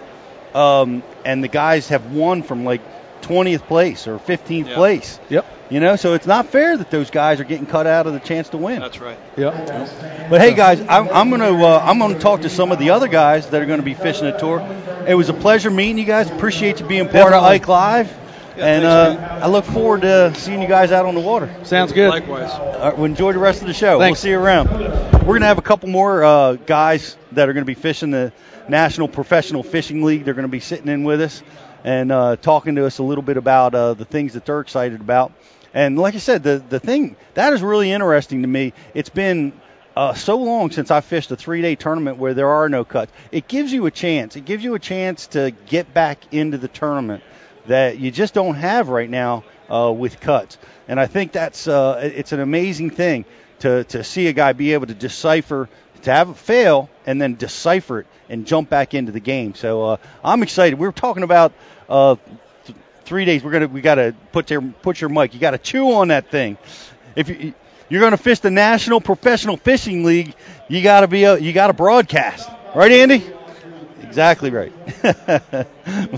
[0.54, 2.80] um, and the guys have won from like
[3.22, 4.74] 20th place or 15th Yeah.
[4.74, 5.18] place.
[5.28, 5.46] Yep.
[5.70, 8.20] You know, so it's not fair that those guys are getting cut out of the
[8.20, 8.80] chance to win.
[8.80, 9.16] That's right.
[9.38, 10.28] Yep.
[10.28, 13.08] But hey, guys, I'm, I'm gonna uh, I'm gonna talk to some of the other
[13.08, 14.60] guys that are gonna be fishing the tour.
[15.08, 16.30] It was a pleasure meeting you guys.
[16.30, 17.48] Appreciate you being part of Definitely.
[17.48, 18.08] Ike Live,
[18.58, 21.48] Yeah, and thanks, uh, I look forward to seeing you guys out on the water.
[21.64, 22.10] Sounds good.
[22.10, 22.50] Likewise.
[22.50, 23.98] All right, well, enjoy the rest of the show.
[23.98, 24.18] Thanks.
[24.18, 24.68] We'll see you around.
[25.26, 28.30] We're gonna have a couple more uh, guys that are gonna be fishing the
[28.68, 30.24] National Professional Fishing League.
[30.26, 31.42] They're gonna be sitting in with us
[31.84, 35.00] and uh, talking to us a little bit about uh, the things that they're excited
[35.00, 35.32] about.
[35.74, 38.72] And like I said, the the thing that is really interesting to me.
[38.94, 39.52] It's been
[39.96, 43.12] uh, so long since I fished a three-day tournament where there are no cuts.
[43.30, 44.36] It gives you a chance.
[44.36, 47.22] It gives you a chance to get back into the tournament
[47.66, 50.58] that you just don't have right now uh, with cuts.
[50.88, 53.24] And I think that's uh, it's an amazing thing
[53.60, 55.68] to to see a guy be able to decipher,
[56.02, 59.54] to have it fail, and then decipher it and jump back into the game.
[59.54, 60.78] So uh, I'm excited.
[60.78, 61.52] We were talking about.
[61.88, 62.16] Uh,
[62.66, 63.42] th- Three days.
[63.44, 63.66] We're gonna.
[63.68, 65.34] We gotta put your put your mic.
[65.34, 66.56] You gotta chew on that thing.
[67.16, 67.52] If you
[67.88, 70.34] you're gonna fish the National Professional Fishing League,
[70.68, 73.22] you gotta be a, you gotta broadcast, right, Andy?
[74.02, 74.72] Exactly right.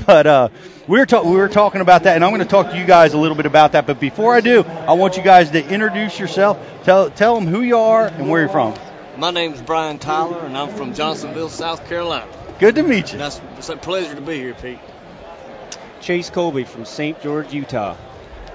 [0.06, 0.48] but uh,
[0.88, 2.84] we were ta- we were talking about that, and I'm going to talk to you
[2.84, 3.86] guys a little bit about that.
[3.86, 6.58] But before I do, I want you guys to introduce yourself.
[6.84, 8.74] Tell tell them who you are and where you're from.
[9.16, 12.26] My name's Brian Tyler, and I'm from Johnsonville, South Carolina.
[12.58, 13.18] Good to meet you.
[13.18, 14.78] That's it's a pleasure to be here, Pete.
[16.00, 17.20] Chase Colby from St.
[17.22, 17.96] George, Utah.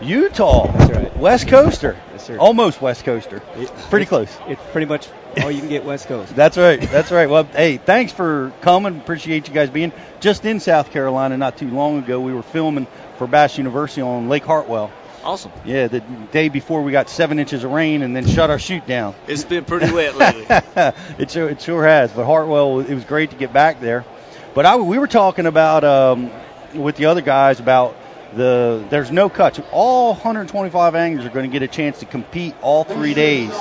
[0.02, 1.18] Utah, That's right.
[1.18, 2.38] West Coaster, Yes, sir.
[2.38, 3.42] almost West Coaster,
[3.90, 4.34] pretty close.
[4.48, 5.10] It's pretty much
[5.44, 6.34] all you can get West Coast.
[6.36, 6.80] That's right.
[6.80, 7.30] That's right.
[7.30, 8.98] Well, hey, thanks for coming.
[8.98, 9.92] Appreciate you guys being
[10.22, 12.22] just in South Carolina not too long ago.
[12.22, 14.90] We were filming for Bass University on Lake Hartwell.
[15.24, 15.52] Awesome.
[15.66, 16.00] Yeah, the
[16.32, 19.16] day before we got seven inches of rain and then shut our chute down.
[19.28, 20.46] It's been pretty wet lately.
[21.20, 22.12] it sure it sure has.
[22.12, 24.06] But Hartwell, it was great to get back there.
[24.54, 26.32] But I, we were talking about um,
[26.74, 27.96] with the other guys about
[28.34, 29.60] the there's no cuts.
[29.72, 33.52] All 125 anglers are going to get a chance to compete all three days.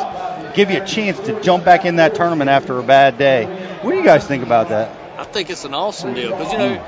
[0.55, 3.47] Give you a chance to jump back in that tournament after a bad day.
[3.83, 4.97] What do you guys think about that?
[5.19, 6.85] I think it's an awesome deal because you know,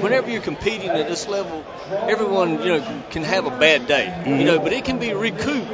[0.00, 4.32] whenever you're competing at this level, everyone you know can have a bad day, you
[4.32, 4.44] mm-hmm.
[4.44, 5.70] know, but it can be recouped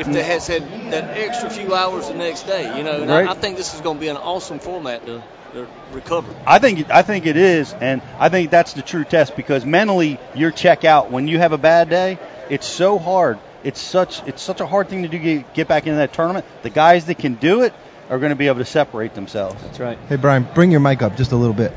[0.00, 3.02] if they has had that extra few hours the next day, you know.
[3.02, 3.26] And Right.
[3.26, 5.22] I, I think this is going to be an awesome format to,
[5.54, 6.34] to recover.
[6.46, 10.18] I think I think it is, and I think that's the true test because mentally
[10.34, 12.18] you're check out when you have a bad day.
[12.50, 13.38] It's so hard.
[13.64, 16.46] It's such it's such a hard thing to do get, get back into that tournament.
[16.62, 17.74] The guys that can do it
[18.08, 19.62] are going to be able to separate themselves.
[19.62, 19.98] That's right.
[20.08, 21.72] Hey Brian, bring your mic up just a little bit.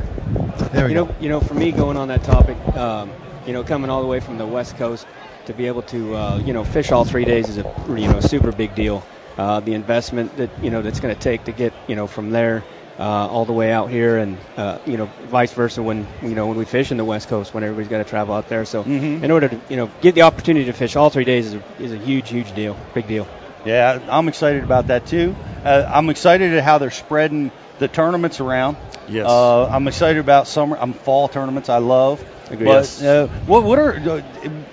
[0.72, 1.06] There we You go.
[1.06, 3.12] know, you know, for me going on that topic, um,
[3.46, 5.06] you know, coming all the way from the West Coast
[5.46, 7.66] to be able to, uh, you know, fish all three days is a,
[8.00, 9.04] you know, super big deal.
[9.38, 12.30] Uh, the investment that you know that's going to take to get, you know, from
[12.32, 12.64] there
[13.00, 16.48] uh, all the way out here, and uh, you know, vice versa when you know
[16.48, 18.66] when we fish in the West Coast, when everybody's got to travel out there.
[18.66, 19.24] So, Mhm.
[19.24, 21.62] in order to you know get the opportunity to fish all three days is a,
[21.80, 23.28] is a huge, huge deal, big deal.
[23.66, 25.36] Yeah, I'm excited about that too.
[25.64, 28.78] Uh, I'm excited at how they're spreading the tournaments around.
[29.08, 29.28] Yes.
[29.28, 30.78] Uh, I'm excited about summer.
[30.80, 31.70] I'm fall tournaments.
[31.70, 32.24] I love.
[32.50, 32.66] Agreed.
[32.66, 33.02] But Yes.
[33.02, 34.22] uh, what what are uh,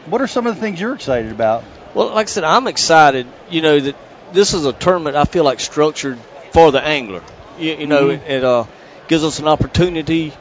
[0.07, 1.65] what are some of the things you're excited about?
[1.95, 3.27] Well, like I said, I'm excited.
[3.51, 3.97] You know that
[4.33, 6.19] this is a tournament I feel like structured
[6.53, 7.23] for the angler.
[7.59, 8.15] You, you know, Mhm.
[8.23, 8.65] it, it uh,
[9.09, 10.33] gives us an opportunity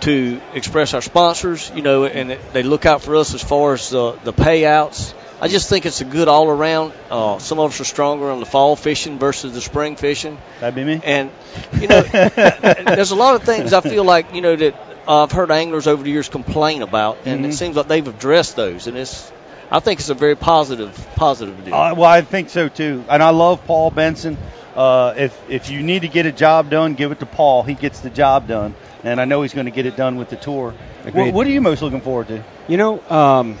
[0.00, 1.70] to express our sponsors.
[1.74, 5.14] You know, and it, they look out for us as far as uh, the payouts.
[5.44, 6.94] I just think it's a good all around.
[7.10, 10.38] Uh, some of us are stronger on the fall fishing versus the spring fishing.
[10.60, 11.02] That'd be me.
[11.04, 11.30] And
[11.78, 14.74] you know, there's a lot of things I feel like you know that
[15.06, 17.48] I've heard anglers over the years complain about, and Mhm.
[17.50, 19.30] it seems like they've addressed those, and it's.
[19.70, 21.74] I think it's a very positive, positive deal.
[21.74, 24.38] Uh, well, I think so too, and I love Paul Benson.
[24.74, 27.64] Uh, if if you need to get a job done, give it to Paul.
[27.64, 30.30] He gets the job done, and I know he's going to get it done with
[30.30, 30.72] the tour.
[31.12, 32.42] What, what are you most looking forward to?
[32.66, 33.58] You know, um,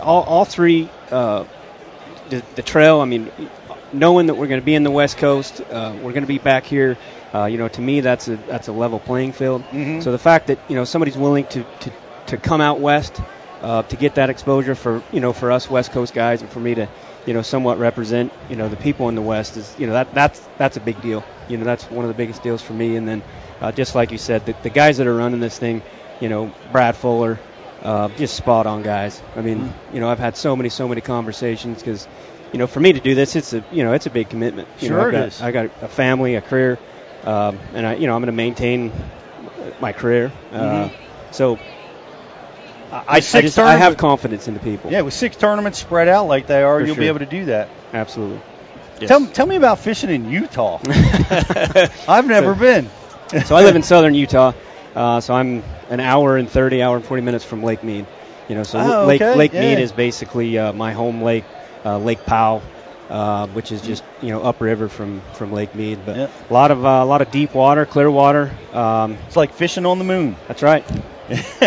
[0.00, 1.44] all, all three, uh,
[2.28, 3.00] the, the trail.
[3.00, 3.30] I mean,
[3.92, 6.38] knowing that we're going to be in the West Coast, uh, we're going to be
[6.38, 6.96] back here.
[7.34, 9.62] Uh, you know, to me, that's a that's a level playing field.
[9.70, 10.02] Mhm.
[10.02, 11.92] So the fact that you know somebody's willing to to,
[12.26, 13.20] to come out west
[13.62, 16.58] uh, to get that exposure for you know for us West Coast guys and for
[16.58, 16.88] me to
[17.26, 20.12] you know somewhat represent you know the people in the West is you know that
[20.12, 21.22] that's that's a big deal.
[21.48, 22.96] You know, that's one of the biggest deals for me.
[22.96, 23.22] And then
[23.60, 25.82] uh, just like you said, the, the guys that are running this thing,
[26.20, 27.40] you know, Brad Fuller,
[27.82, 29.20] uh, just spot on guys.
[29.36, 29.94] I mean, Mm-hmm.
[29.94, 32.06] you know, I've had so many, so many conversations because,
[32.52, 34.68] you know, for me to do this, it's a, you know, it's a big commitment.
[34.80, 35.40] You know, Sure I've it got, is.
[35.42, 36.78] I got a family, a career,
[37.24, 38.92] um, and I, you know, I'm going to maintain
[39.80, 40.32] my career.
[40.52, 40.90] Uh, Mhm.
[41.32, 41.58] so
[42.92, 44.90] I, I, just, I have confidence in the people.
[44.90, 47.44] Yeah, with six tournaments spread out like they are, For you'll be able to do
[47.46, 47.68] that.
[47.92, 48.40] Absolutely.
[48.98, 50.78] Tell, tell me about fishing in Utah.
[52.08, 52.90] I've never been.
[53.44, 54.52] so I live in southern Utah.
[54.94, 58.06] Uh, so I'm an hour and 30, hour and 40 minutes from Lake Mead.
[58.48, 59.60] You know, so Oh, Lake okay, Lake yeah.
[59.60, 61.44] Mead is basically uh, my home lake,
[61.84, 62.62] uh, Lake Powell,
[63.08, 66.04] uh, which is just you know upriver from from Lake Mead.
[66.04, 66.26] But Yeah.
[66.48, 68.58] a lot of uh, a lot of deep water, clear water.
[68.72, 70.36] Um, It's like fishing on the moon.
[70.48, 70.84] that's right.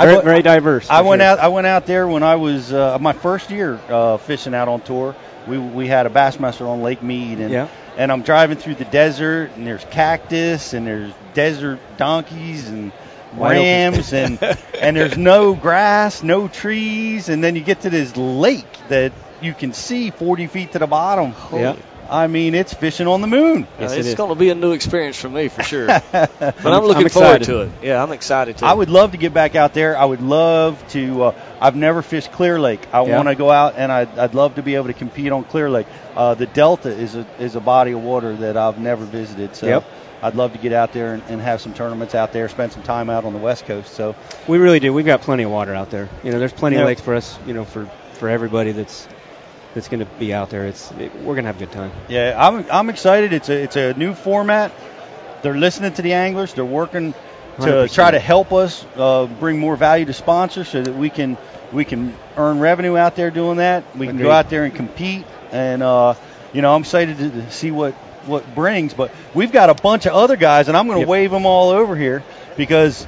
[0.00, 0.90] Very, very diverse.
[0.90, 1.28] I went sure.
[1.28, 1.38] out.
[1.38, 4.80] I went out there when I was uh, my first year uh, fishing out on
[4.82, 5.16] tour.
[5.48, 7.68] We we had a bassmaster on Lake Mead, and Yeah.
[7.96, 12.92] and I'm driving through the desert, and there's cactus, and there's desert donkeys, and
[13.36, 14.38] rams, and
[14.80, 19.54] and there's no grass, no trees, and then you get to this lake that you
[19.54, 21.34] can see 40 feet to the bottom.
[21.52, 21.76] Yeah.
[22.10, 23.66] I mean, it's fishing on the moon.
[23.78, 24.14] Yes, Uh, it it's is.
[24.14, 25.86] going to be a new experience for me for sure.
[26.12, 27.70] but I'm, I'm- looking I'm forward to it.
[27.82, 28.66] Yeah, I'm excited to.
[28.66, 29.96] I would love to get back out there.
[29.96, 31.24] I would love to.
[31.24, 32.80] Uh, I've never fished Clear Lake.
[32.92, 33.16] I Yeah.
[33.16, 35.68] want to go out and I'd, I'd love to be able to compete on Clear
[35.68, 35.86] Lake.
[36.16, 39.54] Uh, the Delta is a is a body of water that I've never visited.
[39.54, 39.84] So Yep.
[40.22, 42.82] I'd love to get out there and, and have some tournaments out there, spend some
[42.82, 43.92] time out on the West Coast.
[43.94, 44.16] So
[44.48, 44.92] We really do.
[44.92, 46.08] We've got plenty of water out there.
[46.24, 46.82] You know, there's plenty Yeah.
[46.82, 47.38] of lakes for us.
[47.46, 49.06] You know, for for everybody that's
[49.78, 50.66] that's going to be out there.
[50.66, 51.92] It's it, we're going to have a good time.
[52.08, 53.32] yeah, I'm I'm excited.
[53.32, 54.72] It's a it's a new format.
[55.42, 56.52] They're listening to the anglers.
[56.52, 57.94] They're working to 100%.
[57.94, 61.38] try to help us uh, bring more value to sponsors so that we can
[61.72, 63.84] we can earn revenue out there doing that.
[63.96, 66.14] We can go out there and compete, and uh,
[66.52, 67.94] you know I'm excited to, to see what
[68.26, 68.94] what brings.
[68.94, 71.08] But we've got a bunch of other guys, and I'm going to Yep.
[71.08, 72.24] wave them all over here
[72.56, 73.06] because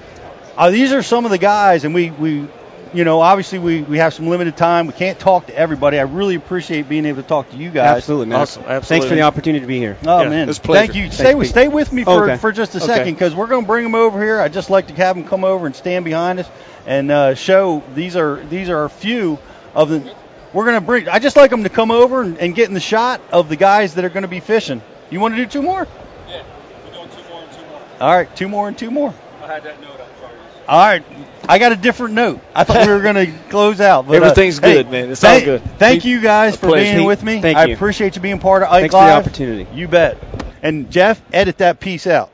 [0.57, 2.47] uh, these are some of the guys, and we we.
[2.93, 4.89] You know, obviously we, we have some limited time.
[4.89, 5.99] We can't talk to everybody.
[6.01, 7.99] I really appreciate being able to talk to you guys.
[7.99, 8.41] Absolutely, man.
[8.41, 8.65] Awesome.
[8.83, 9.97] Thanks for the opportunity to be here.
[10.05, 10.87] Oh Yeah, man, it's a pleasure.
[10.93, 11.03] thank you.
[11.05, 11.51] Thanks, Stay with Pete.
[11.53, 12.37] stay with me for, Okay.
[12.39, 12.87] for just a Okay.
[12.87, 14.41] second because we're going to bring them over here.
[14.41, 16.49] I would just like to have them come over and stand behind us
[16.85, 19.39] and uh, show these are these are a few
[19.75, 20.15] of the.
[20.53, 21.09] We're going to bring.
[21.09, 23.55] I just like them to come over and, and get in the shot of the
[23.57, 24.83] guys that are going to be fishing.
[25.11, 25.87] You want to do two more?
[26.29, 26.43] Yeah,
[26.85, 27.81] we're doing two more and two more.
[28.01, 29.15] All right, two more and two more.
[29.45, 29.93] I had that note.
[29.93, 30.35] I'm sorry.
[30.67, 31.05] All right,
[31.51, 32.41] I got a different note.
[32.55, 34.07] I thought we were going to close out.
[34.07, 35.11] But, uh, Everything's hey, good, man.
[35.11, 35.63] It's all good.
[35.79, 36.95] Thank you guys for pleasure.
[36.95, 37.41] being with me.
[37.41, 37.75] Thank I you.
[37.75, 39.67] appreciate you being part of Ike Thanks for the opportunity.
[39.75, 40.17] You bet.
[40.63, 42.31] And Jeff, edit that piece out.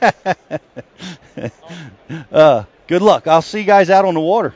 [2.32, 3.26] uh, good luck.
[3.26, 4.54] I'll see you guys out on the water.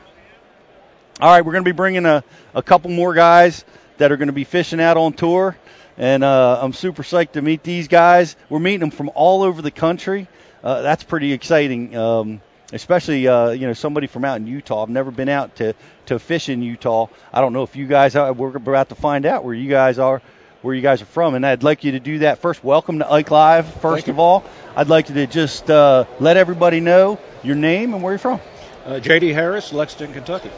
[1.21, 2.23] All right, we're going to be bringing a,
[2.55, 3.63] a couple more guys
[3.97, 5.55] that are going to be fishing out on tour.
[5.97, 8.35] And uh, I'm super psyched to meet these guys.
[8.49, 10.27] We're meeting them from all over the country.
[10.63, 12.41] Uh, that's pretty exciting, um,
[12.73, 14.83] especially uh, you know somebody from out in Utah.
[14.83, 15.73] I've never been out to
[16.07, 17.07] to fish in Utah.
[17.33, 18.31] I don't know if you guys are.
[18.33, 20.21] We're about to find out where you guys are,
[20.61, 22.63] where you guys are from, and I'd like you to do that first.
[22.63, 23.73] Welcome to Ike Live.
[23.81, 24.43] First of all,
[24.75, 28.39] I'd like you to just uh, let everybody know your name and where you're from.
[28.85, 29.33] Uh, J.D.
[29.33, 30.51] Harris, Lexington, Kentucky.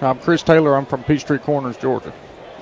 [0.00, 0.76] I'm Chris Taylor.
[0.76, 2.12] I'm from Peachtree Corners, Georgia.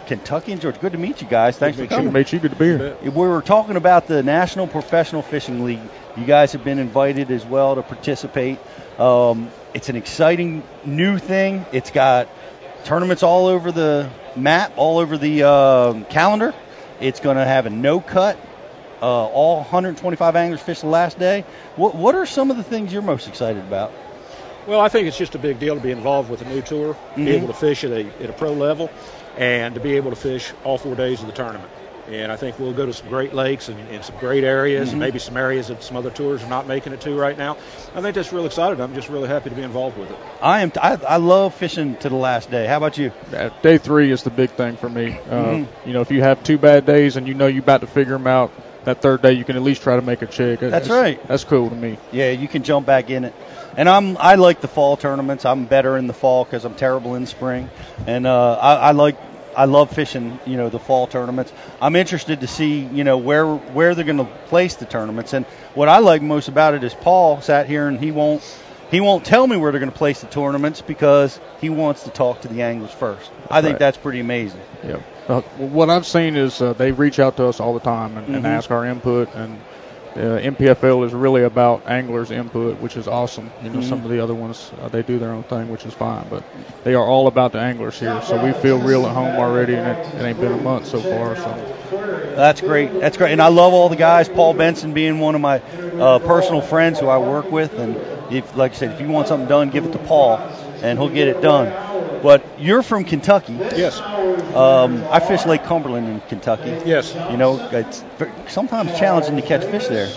[0.08, 0.78] Kentucky and Georgia.
[0.80, 1.56] Good to meet you guys.
[1.58, 2.12] Thanks for Good to coming.
[2.12, 2.40] meet you.
[2.40, 2.96] Good to be here.
[3.04, 5.80] We were talking about the National Professional Fishing League.
[6.16, 8.58] You guys have been invited as well to participate.
[8.98, 11.64] Um, it's an exciting new thing.
[11.72, 12.28] It's got
[12.84, 16.54] tournaments all over the map, all over the um calendar.
[17.00, 18.36] It's going to have a no cut.
[19.00, 21.44] Uh, all 125 anglers fish the last day.
[21.76, 23.92] What What are some of the things you're most excited about?
[24.66, 26.96] Well, I think it's just a big deal to be involved with a new tour,
[27.16, 27.28] be Mhm.
[27.28, 28.90] able to fish at a at a pro level,
[29.38, 31.70] and to be able to fish all four days of the tournament.
[32.10, 34.92] And I think we'll go to some great lakes and, and some great areas, Mhm.
[34.92, 37.58] and maybe some areas that some other tours are not making it to right now.
[37.94, 38.80] I think that's real exciting.
[38.80, 40.16] I'm just really happy to be involved with it.
[40.40, 40.72] I am.
[40.80, 42.66] I, I love fishing to the last day.
[42.66, 43.12] How about you?
[43.36, 45.18] Uh, Day three is the big thing for me.
[45.30, 45.66] Uh, Mhm.
[45.84, 48.14] You know, if you have two bad days and you know you're about to figure
[48.14, 48.52] them out,
[48.84, 50.60] that third day you can at least try to make a check.
[50.60, 51.20] That's right.
[51.28, 51.98] That's cool to me.
[52.10, 53.34] Yeah, you can jump back in it.
[53.76, 55.44] And I'm I like the fall tournaments.
[55.44, 57.68] I'm better in the fall because I'm terrible in spring.
[58.06, 59.16] And uh, I, I like
[59.58, 60.38] I love fishing.
[60.46, 61.52] You know the fall tournaments.
[61.80, 65.32] I'm interested to see you know where where they're going to place the tournaments.
[65.32, 65.44] And
[65.74, 68.42] what I like most about it is Paul sat here and he won't
[68.92, 72.10] he won't tell me where they're going to place the tournaments because he wants to
[72.10, 73.30] talk to the anglers first.
[73.50, 73.78] I think right.
[73.80, 74.62] that's pretty amazing.
[74.84, 75.02] Yep.
[75.28, 78.28] Uh, what I've seen is uh, they reach out to us all the time and,
[78.28, 78.48] and Mhm.
[78.48, 79.58] ask our input, and
[80.16, 83.52] uh, NPFL is really about anglers' input, which is awesome.
[83.60, 84.04] You know, some Mhm.
[84.04, 86.44] of the other ones uh, they do their own thing, which is fine, but
[86.82, 88.20] they are all about the anglers here.
[88.20, 91.02] So we feel real at home already, and it, it ain't been a month so
[91.02, 91.36] far.
[91.36, 91.66] So
[92.34, 92.98] That's great.
[92.98, 93.32] That's great.
[93.32, 94.28] And I love all the guys.
[94.28, 95.62] Paul Benson being one of my
[95.98, 97.78] uh, personal friends who I work with.
[97.78, 100.44] And if, like I said, if you want something done, give it to Paul,
[100.80, 101.74] and he'll get it done.
[102.22, 103.54] But you're from Kentucky.
[103.54, 104.00] Yes.
[104.00, 106.76] Um, I fish Lake Cumberland in Kentucky.
[106.84, 107.14] Yes.
[107.30, 108.04] You know, it's
[108.48, 110.12] sometimes challenging to catch fish there.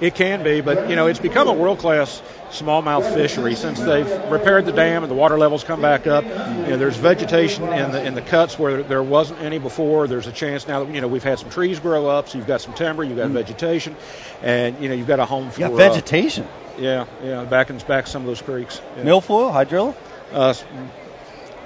[0.00, 4.66] It can be, but you know it's become a world-class smallmouth fishery since they've repaired
[4.66, 6.24] the dam and the water levels come back up.
[6.24, 10.08] You know, there's vegetation in the in the cuts where there wasn't any before.
[10.08, 12.46] There's a chance now that you know we've had some trees grow up, so you've
[12.46, 13.94] got some timber, you've got vegetation,
[14.42, 16.48] and you know you've got a home for You got uh, vegetation.
[16.76, 18.80] yeah, yeah, back and back some of those creeks.
[18.96, 19.04] Yeah.
[19.04, 19.94] Milfoil, hydrilla.
[20.32, 20.54] Uh,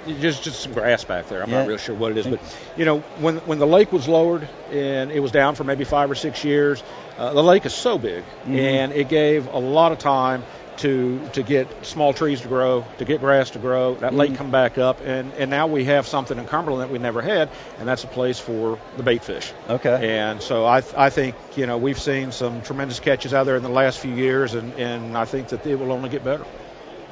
[0.07, 1.41] just just some grass back there.
[1.41, 1.59] I'm Yeah.
[1.59, 2.39] not real sure what it is, but
[2.75, 6.09] you know when when the lake was lowered and it was down for maybe five
[6.09, 6.83] or six years,
[7.17, 8.55] uh, the lake is so big Mhm.
[8.59, 10.43] and it gave a lot of time
[10.77, 14.35] to to get small trees to grow, to get grass to grow, that lake Mhm.
[14.37, 17.49] come back up, and and now we have something in Cumberland that we never had,
[17.79, 19.51] and that's a place for the bait fish.
[19.69, 20.19] Okay.
[20.19, 23.63] And so I I think you know we've seen some tremendous catches out there in
[23.63, 26.45] the last few years, and and I think that it will only get better.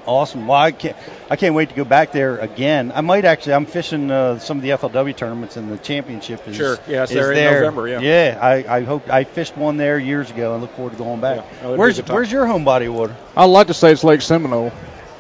[0.08, 0.48] Awesome.
[0.48, 0.96] Well, I can't.
[1.30, 2.92] I can't wait to go back there again.
[2.96, 3.54] I might actually.
[3.54, 6.78] I'm fishing uh, some of the FLW tournaments, and the championship is Sure.
[6.88, 7.54] Yeah, it's is there in.
[7.62, 8.00] November, yeah.
[8.00, 8.40] Yeah.
[8.42, 11.38] I, I hope I fished one there years ago, and look forward to going back.
[11.38, 12.02] Yeah, that would be a where's.
[12.04, 13.16] Where's your home body of water?
[13.36, 14.72] I'd like to say it's Lake Seminole.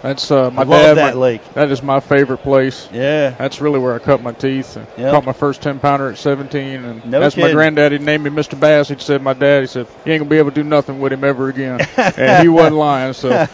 [0.03, 0.93] That's uh, my I love dad.
[0.97, 1.53] that my- lake.
[1.55, 2.87] That is my favorite place.
[2.91, 3.31] Yeah.
[3.31, 4.77] That's really where I cut my teeth.
[4.97, 5.11] Yep.
[5.11, 7.55] Caught my first 10 pounder at 17, and No that's my kidding.
[7.55, 8.59] granddaddy named me Mr.
[8.59, 8.89] Bass.
[8.89, 9.61] He said my dad.
[9.61, 12.43] He said you ain't gonna be able to do nothing with him ever again, and
[12.43, 13.13] he wasn't lying.
[13.13, 13.47] So uh,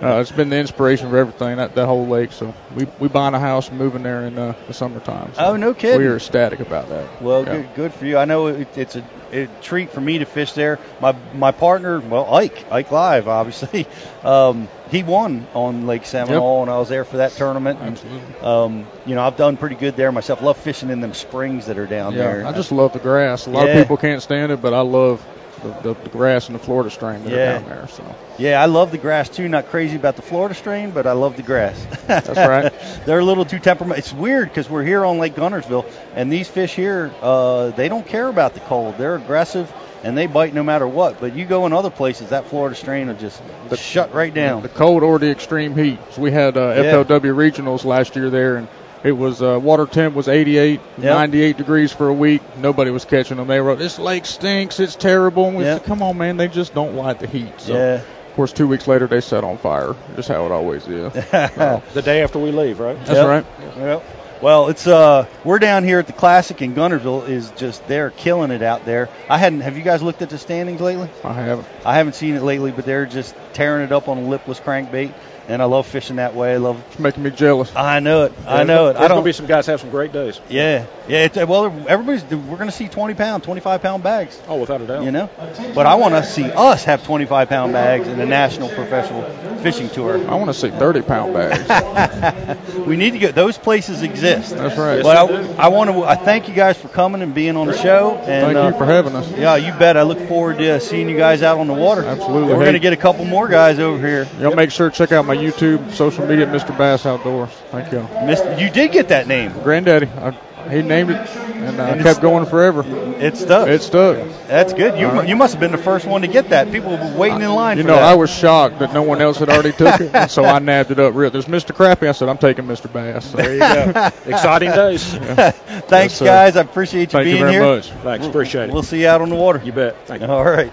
[0.00, 2.32] it's been the inspiration for everything that that whole lake.
[2.32, 5.34] So we we buying a house and moving there in uh, the summertime.
[5.34, 5.98] So Oh, no kidding.
[6.00, 7.20] We are ecstatic about that.
[7.22, 7.56] Well, Yeah.
[7.56, 8.16] good, good for you.
[8.16, 10.78] I know it, it's a, a treat for me to fish there.
[11.00, 13.86] My my partner, well, Ike, Ike Live, obviously,
[14.24, 17.78] um, he won on Lake Seminole, and I was there for that tournament.
[17.80, 18.34] And, Absolutely.
[18.42, 20.42] um, you know, I've done pretty good there myself.
[20.42, 22.46] Love fishing in them springs that are down Yeah, there.
[22.46, 23.46] I just love the grass.
[23.46, 23.74] A lot Yeah.
[23.74, 25.24] of people can't stand it, but I love
[25.62, 27.36] the, the, the grass and the Florida strain that Yeah.
[27.56, 27.88] are down there.
[27.88, 28.02] So
[28.38, 29.46] Yeah, I love the grass too.
[29.48, 31.86] Not crazy about the Florida strain, but I love the grass.
[32.06, 32.72] That's right.
[33.06, 33.98] They're a little too temperament.
[33.98, 38.06] It's weird because we're here on Lake Guntersville, and these fish here, uh, they don't
[38.06, 38.96] care about the cold.
[38.96, 39.70] They're aggressive
[40.02, 41.20] and they bite no matter what.
[41.20, 43.40] But you go in other places, that Florida strain will just
[43.76, 44.62] shut right down.
[44.62, 45.98] the cold or the extreme heat.
[46.12, 46.92] So we had uh, Yeah.
[47.04, 48.68] FLW regionals last year there, and
[49.02, 51.04] it was uh, water temp was 88, Yep.
[51.04, 52.42] 98 degrees for a week.
[52.58, 53.46] Nobody was catching them.
[53.46, 54.78] They wrote, "This lake stinks.
[54.80, 55.78] It's terrible." And we Yep.
[55.80, 56.36] said, "Come on, man.
[56.36, 58.00] They just don't like the heat." So, Yeah.
[58.30, 59.94] Of course, two weeks later they set on fire.
[60.16, 61.12] Just how it always is.
[61.54, 62.96] So, The day after we leave, right?
[63.04, 63.26] that's Yep.
[63.26, 63.44] right.
[63.78, 64.04] Yep.
[64.42, 67.28] Well, it's uh, we're down here at the Classic in Guntersville.
[67.28, 69.10] Is just they're killing it out there.
[69.28, 69.60] I hadn't.
[69.60, 71.10] Have you guys looked at the standings lately?
[71.22, 71.68] I haven't.
[71.84, 75.12] I haven't seen it lately, but they're just tearing it up on a lipless crankbait,
[75.48, 76.52] and I love fishing that way.
[76.54, 76.82] I love.
[76.90, 77.74] It's making me jealous.
[77.74, 78.32] I know it.
[78.46, 78.92] I know it.
[78.92, 79.24] There's I gonna don't.
[79.24, 80.40] be some guys have some great days.
[80.48, 81.24] yeah, yeah.
[81.24, 82.22] It's, well, everybody's.
[82.24, 84.40] We're going to see 20 pound, 25 pound bags.
[84.46, 85.04] Oh, without a doubt.
[85.04, 85.28] You know,
[85.74, 89.22] but I want to see us have 25 pound bags in the national professional
[89.60, 90.16] fishing tour.
[90.28, 92.76] I want to see 30 pound bags.
[92.86, 94.56] we need to get those places exist.
[94.56, 95.02] That's right.
[95.02, 96.04] But I, I want to.
[96.04, 98.12] I thank you guys for coming and being on the show.
[98.16, 99.30] And, Thank uh, you for having us.
[99.32, 99.96] Yeah, you bet.
[99.96, 102.04] I look forward to seeing you guys out on the water.
[102.04, 102.52] Absolutely.
[102.52, 102.64] We're Hey.
[102.66, 104.26] going to get a couple more guys over here.
[104.40, 106.76] Y'all make sure to check out my YouTube, social media, Mr.
[106.76, 107.50] Bass Outdoors.
[107.70, 108.00] Thank you.
[108.00, 108.60] Mr.
[108.60, 109.52] You did get that name.
[109.62, 110.06] Granddaddy.
[110.06, 110.36] I,
[110.70, 112.84] he named it, and And kept going forever.
[113.18, 113.66] It stuck.
[113.66, 114.18] It stuck.
[114.46, 114.98] That's good.
[115.00, 115.28] You All right.
[115.28, 116.70] you must have been the first one to get that.
[116.70, 118.04] People were waiting in line You for know, that.
[118.04, 120.98] I was shocked that no one else had already took it, so I nabbed it
[121.00, 121.30] up real.
[121.30, 121.74] There's Mr.
[121.74, 122.08] Crappie.
[122.08, 122.92] I said, I'm taking Mr.
[122.92, 123.30] Bass.
[123.30, 123.38] So.
[123.38, 124.10] There you go.
[124.26, 125.02] Exciting days.
[125.14, 126.56] Thanks, Yes, guys.
[126.56, 127.62] I appreciate you Thank you being very here.
[127.62, 127.90] much.
[127.90, 128.26] Thanks.
[128.26, 128.72] Appreciate it.
[128.72, 129.62] We'll see you out on the water.
[129.64, 129.96] You bet.
[130.06, 130.28] Thank you.
[130.28, 130.70] All right,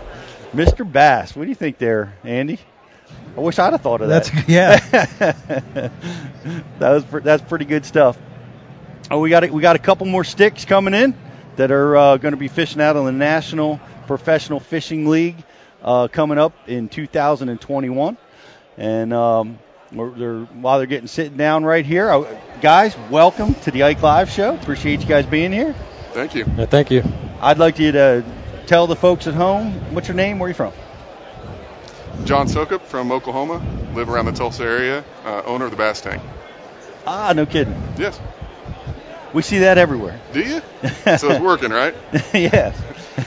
[0.58, 0.92] Mr.
[0.92, 1.36] Bass.
[1.36, 2.58] What do you think there, Andy?
[3.38, 4.50] I wish I'd have thought of That's that.
[4.50, 4.76] yeah.
[6.80, 8.18] that was that's pretty good stuff.
[9.12, 11.16] Oh, we got a, we got a couple more sticks coming in
[11.58, 15.38] that are uh, going to be fishing out on the National Professional Fishing League
[15.84, 18.18] uh, coming up in 2021.
[18.78, 19.60] And um,
[19.92, 24.02] we're, they're, while they're getting sitting down right here, I, guys, welcome to the Ike
[24.02, 24.56] Live Show.
[24.56, 25.76] Appreciate you guys being here.
[26.14, 26.46] Thank you.
[26.46, 27.04] thank you.
[27.42, 28.26] I'd like you to
[28.68, 30.74] tell the folks at home what's your name, where are you from.
[32.26, 33.66] John Sokup from Oklahoma.
[33.94, 35.04] Live around the Tulsa area.
[35.24, 36.22] Uh, owner of the Bass Tank.
[37.06, 37.76] Ah, no kidding.
[37.98, 38.20] Yes.
[39.34, 40.20] We see that everywhere.
[40.34, 40.62] Do you?
[41.18, 41.96] so it's working, right?
[42.34, 42.80] yes.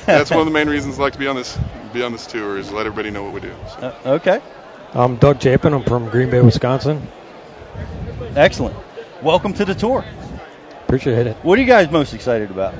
[0.06, 1.58] That's one of the main reasons I like to be on this
[1.92, 3.54] be on this tour is let everybody know what we do.
[3.68, 3.76] So.
[4.04, 4.40] Uh, okay.
[4.94, 5.72] I'm Doug Chapin.
[5.72, 7.06] I'm from Green Bay, Wisconsin.
[8.36, 8.76] Excellent.
[9.22, 10.04] Welcome to the tour.
[10.84, 11.36] Appreciate it.
[11.38, 12.74] What are you guys most excited about?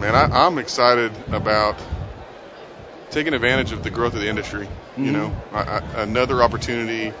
[0.00, 1.76] Man, I, I'm excited about
[3.10, 4.66] taking advantage of the growth of the industry.
[4.96, 5.12] You Mhm.
[5.12, 7.12] know, I, I, another opportunity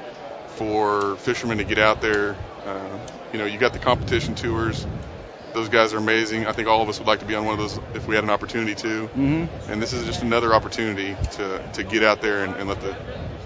[0.56, 2.36] for fishermen to get out there.
[2.66, 2.98] Uh,
[3.32, 4.86] you know, you got the competition tours.
[5.52, 6.46] Those guys are amazing.
[6.46, 8.14] I think all of us would like to be on one of those if we
[8.14, 9.08] had an opportunity to.
[9.08, 9.72] Mm-hmm.
[9.72, 12.96] And this is just another opportunity to, to get out there and, and let the,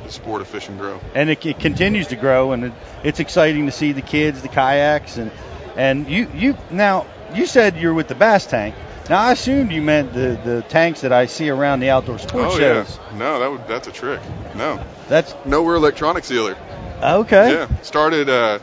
[0.05, 1.01] the sport of fishing grow.
[1.15, 2.73] And it, it continues to grow, and it,
[3.03, 5.33] it's exciting to see the kids, the kayaks, and
[5.77, 8.75] and you you now you said you're with the bass tank.
[9.09, 12.55] Now I assumed you meant the, the tanks that I see around the outdoor sports
[12.55, 12.99] oh shows.
[12.99, 14.21] yeah, no, that would that's a trick.
[14.55, 16.57] No, that's no, we're electronic sealer.
[17.03, 17.51] Okay.
[17.53, 18.59] Yeah, started uh,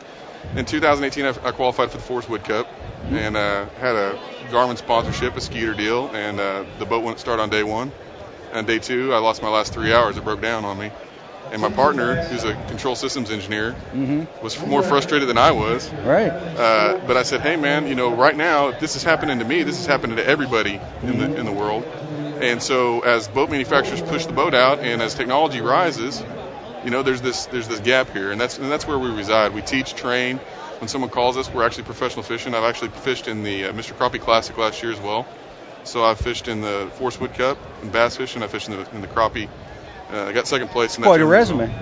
[0.56, 1.24] in 2018.
[1.24, 2.66] I, I qualified for the Forrest Wood Cup
[3.10, 4.18] and uh, had a
[4.50, 7.92] Garmin sponsorship, a Skeeter deal, and uh, the boat wouldn't start on day one.
[8.52, 10.16] And day two, I lost my last three hours.
[10.16, 10.90] It broke down on me.
[11.52, 14.42] And my partner, who's a control systems engineer, Mm-hmm.
[14.42, 15.92] was more frustrated than I was.
[15.92, 16.30] Right.
[16.32, 19.44] Uh, but I said, hey man, you know, right now, if this is happening to
[19.44, 21.84] me, this is happening to everybody in the in the world.
[22.40, 26.24] And so as boat manufacturers push the boat out, and as technology rises,
[26.84, 29.52] you know, there's this there's this gap here, and that's and that's where we reside.
[29.52, 30.38] We teach, train.
[30.80, 32.54] When someone calls us, we're actually professional fishing.
[32.54, 33.92] I've actually fished in the uh, Mr.
[33.96, 35.26] Crappie Classic last year as well.
[35.84, 38.42] So I've fished in the Forrest Wood Cup and bass fishing.
[38.42, 39.48] I fished in the, in the crappie.
[40.12, 41.08] Uh, I got second place in that.
[41.08, 41.72] Quite a resume.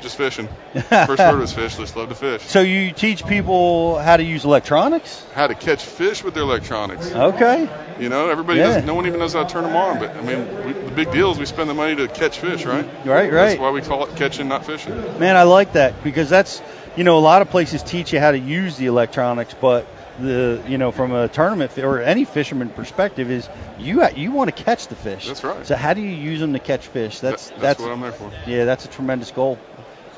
[0.00, 0.48] Just fishing.
[0.74, 1.76] First word was fish.
[1.76, 2.42] Just love to fish.
[2.42, 5.24] So you teach people how to use electronics?
[5.34, 7.12] How to catch fish with their electronics.
[7.12, 7.68] Okay.
[7.98, 8.66] You know, everybody Yeah.
[8.66, 8.86] doesn't.
[8.86, 9.98] No one even knows how to turn them on.
[9.98, 12.64] But I mean, we, the big deal is we spend the money to catch fish,
[12.66, 12.84] right?
[13.04, 13.30] Right, right.
[13.32, 14.94] That's why we call it catching, not fishing.
[15.18, 16.60] Man, I like that because that's
[16.94, 19.86] you know a lot of places teach you how to use the electronics, but
[20.18, 23.48] the you know from a tournament or any fisherman perspective is
[23.78, 25.26] you you want to catch the fish.
[25.26, 25.66] That's right.
[25.66, 27.20] So how do you use them to catch fish?
[27.20, 28.30] That's That- that's what I'm there for.
[28.46, 29.58] Yeah, that's a tremendous goal.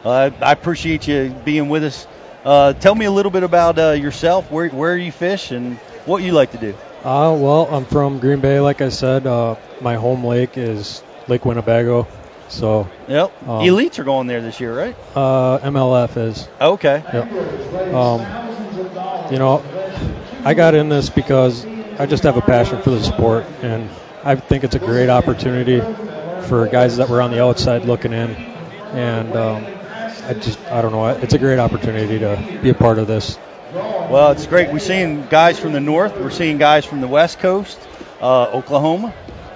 [0.05, 2.07] Uh, I appreciate you being with us.
[2.45, 5.77] Uh, tell me a little bit about uh, yourself, where where you fish, and
[6.07, 6.75] what you like to do.
[7.05, 9.27] Uh, well, I'm from Green Bay, like I said.
[9.27, 12.07] Uh, my home lake is Lake Winnebago.
[12.49, 13.49] So, Yep.
[13.49, 14.97] Um, Elites are going there this year, right?
[15.15, 16.49] uh, MLF is.
[16.61, 17.03] Okay.
[17.13, 17.93] Yep.
[17.93, 18.21] Um,
[19.31, 19.63] you know,
[20.49, 21.67] I got in this because
[21.99, 23.91] I just have a passion for the sport, and
[24.25, 25.79] I think it's a great opportunity
[26.49, 28.31] for guys that were on the outside looking in.
[28.31, 29.67] And um,
[30.25, 33.37] I just, I don't know, it's a great opportunity to be a part of this.
[33.75, 34.73] Well, it's great.
[34.73, 36.17] We're seeing guys from the north.
[36.17, 37.79] We're seeing guys from the west coast,
[38.23, 39.13] uh, Oklahoma.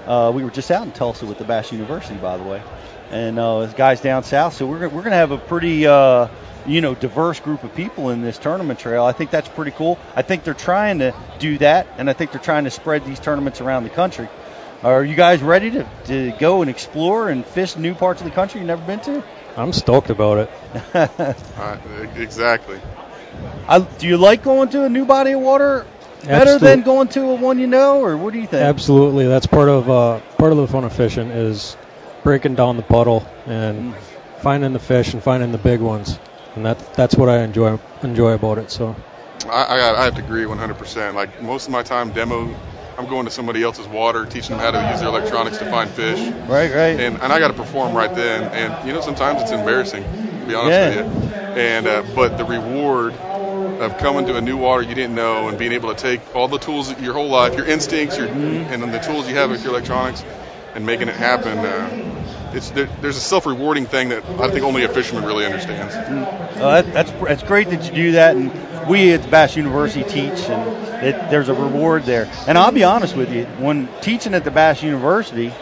[0.07, 2.63] Uh, we were just out in Tulsa with the Bass University, by the way,
[3.11, 4.53] and uh, guys down south.
[4.53, 6.29] So we're we're going to have a pretty uh,
[6.67, 9.05] you know diverse group of people in this tournament trail.
[9.05, 9.99] I think that's pretty cool.
[10.15, 13.21] I think they're trying to do that, and I think they're trying to spread these
[13.21, 14.29] tournaments around the country.
[14.83, 18.33] Are you guys ready to, to go and explore and fish new parts of the
[18.33, 19.23] country you've never been to?
[19.57, 20.51] I'm stoked about it.
[21.63, 21.79] Uh,
[22.17, 22.81] exactly.
[23.69, 25.87] I, do you like going to a new body of water
[26.25, 28.63] better Absolute- than going to a one you know, or what do you think?
[28.63, 31.77] Absolutely, that's part of uh, part of the fun of fishing is
[32.23, 33.95] breaking down the puddle and
[34.41, 36.19] finding the fish and finding the big ones,
[36.55, 38.71] and that that's what I enjoy enjoy about it.
[38.71, 38.97] So.
[39.49, 41.15] I, I, I have to agree 100%.
[41.15, 42.55] Like most of my time demo,
[42.97, 45.89] I'm going to somebody else's water, teaching them how to use their electronics to find
[45.91, 46.31] fish.
[46.47, 47.01] Right, right.
[47.01, 48.51] And, and I got to perform right then.
[48.53, 51.03] And you know, sometimes it's embarrassing, to be honest Yeah.
[51.03, 51.09] with
[51.55, 51.61] you.
[51.61, 53.15] And uh, but the reward
[53.81, 56.47] of coming to a new water you didn't know and being able to take all
[56.49, 59.65] the tools your whole life, your instincts, your and then the tools you have with
[59.65, 60.23] your electronics,
[60.75, 61.65] and making it happen.
[61.65, 62.12] Uh,
[62.55, 65.95] it's there, there's a self-rewarding thing that I think only a fisherman really understands.
[66.61, 68.53] Uh, that, that's that's great that you do that, and
[68.89, 72.29] we at Bass University teach, and it, there's a reward there.
[72.47, 75.53] And I'll be honest with you, when teaching at the Bass University,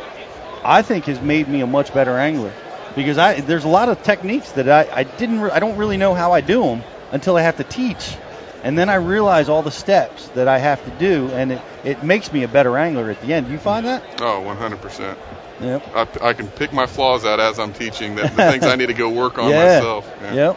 [0.65, 2.53] I think has made me a much better angler
[2.97, 5.97] because I there's a lot of techniques that I, I didn't re- I don't really
[5.97, 6.83] know how I do them
[7.13, 8.17] until I have to teach,
[8.63, 12.03] and then I realize all the steps that I have to do, and it, it
[12.03, 13.47] makes me a better angler at the end.
[13.47, 14.03] Do you find that?
[14.21, 15.17] Oh, 100%.
[15.61, 15.83] Yep.
[15.95, 18.87] I, I can pick my flaws out as I'm teaching, the, the things I need
[18.87, 19.65] to go work on yeah.
[19.65, 20.13] myself.
[20.23, 20.35] Yeah.
[20.35, 20.57] Yep.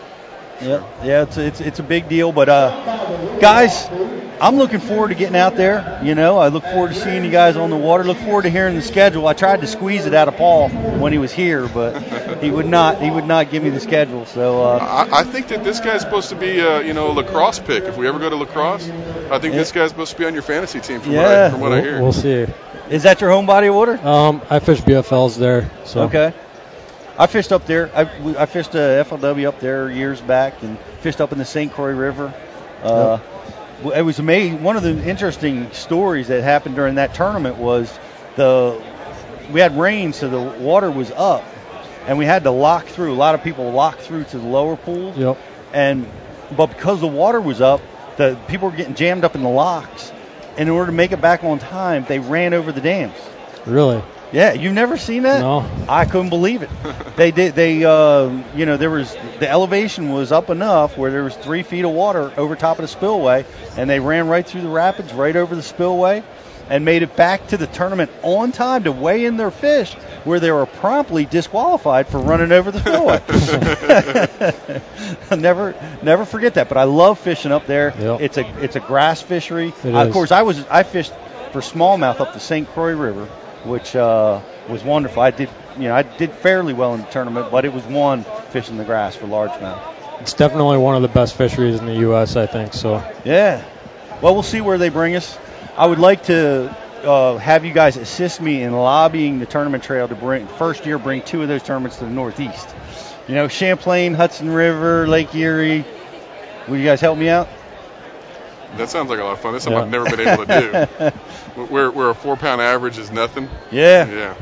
[0.63, 0.83] Yep.
[1.03, 3.87] Yeah, it's it's it's a big deal, but uh, guys,
[4.39, 5.99] I'm looking forward to getting out there.
[6.03, 8.03] You know, I look forward to seeing you guys on the water.
[8.03, 9.27] Look forward to hearing the schedule.
[9.27, 12.01] I tried to squeeze it out of Paul when he was here, but
[12.41, 13.01] he would not.
[13.01, 14.25] He would not give me the schedule.
[14.25, 17.13] So uh, I, I think that this guy's supposed to be, uh, you know, a
[17.13, 17.83] La Crosse pick.
[17.83, 19.59] If we ever go to La Crosse, I think Yeah.
[19.59, 21.01] this guy's supposed to be on your fantasy team.
[21.01, 21.21] From Yeah.
[21.21, 22.01] what I, from what I We'll, hear.
[22.01, 22.45] we'll see.
[22.89, 23.97] is that your home body of water?
[24.05, 25.69] Um, I fish BFLs there.
[25.85, 26.33] So Okay.
[27.17, 27.91] I fished up there.
[27.95, 28.01] I,
[28.37, 31.71] I fished a FLW up there years back, and fished up in the St.
[31.71, 32.33] Croix River.
[32.81, 33.19] Uh,
[33.83, 34.63] w- It was amazing.
[34.63, 37.91] One of the interesting stories that happened during that tournament was
[38.35, 38.81] the
[39.51, 41.43] we had rain, so the water was up,
[42.07, 43.13] and we had to lock through.
[43.13, 45.37] A lot of people locked through to the lower pools, Yep.
[45.73, 46.07] and
[46.55, 47.81] but because the water was up,
[48.17, 50.11] the people were getting jammed up in the locks.
[50.57, 53.15] And in order to make it back on time, they ran over the dams.
[53.65, 54.03] Really?
[54.33, 55.41] Yeah, you've never seen that?
[55.41, 55.63] No.
[55.87, 56.69] I couldn't believe it.
[57.15, 57.53] they did.
[57.53, 61.61] They, uh, you know, there was the elevation was up enough where there was three
[61.61, 63.45] feet of water over top of the spillway,
[63.77, 66.23] and they ran right through the rapids, right over the spillway,
[66.67, 70.39] and made it back to the tournament on time to weigh in their fish, where
[70.39, 73.21] they were promptly disqualified for running over the spillway.
[75.29, 76.69] I'll never, never forget that.
[76.69, 77.93] But I love fishing up there.
[77.99, 78.21] Yep.
[78.21, 79.73] It's a, it's a grass fishery.
[79.83, 80.13] It of is.
[80.13, 81.13] course, I was, I fished
[81.51, 82.67] for smallmouth up the St.
[82.69, 83.27] Croix River,
[83.65, 85.21] which uh, was wonderful.
[85.21, 88.23] I did, you know, I did fairly well in the tournament, but it was one
[88.49, 90.21] fishing the grass for largemouth.
[90.21, 92.35] It's definitely one of the best fisheries in the U.S.
[92.35, 93.03] I think so.
[93.25, 93.63] Yeah.
[94.21, 95.37] Well, we'll see where they bring us.
[95.75, 100.07] I would like to uh, have you guys assist me in lobbying the tournament trail
[100.07, 102.73] to bring first year bring two of those tournaments to the Northeast.
[103.27, 105.85] You know, Champlain, Hudson River, Lake Erie.
[106.67, 107.49] Will you guys help me out?
[108.77, 109.53] That sounds like a lot of fun.
[109.53, 109.85] That's something Yeah.
[109.85, 111.11] I've never been able to
[111.55, 111.61] do.
[111.73, 113.49] where, where a four pound average is nothing.
[113.71, 114.07] Yeah.
[114.09, 114.35] Yeah.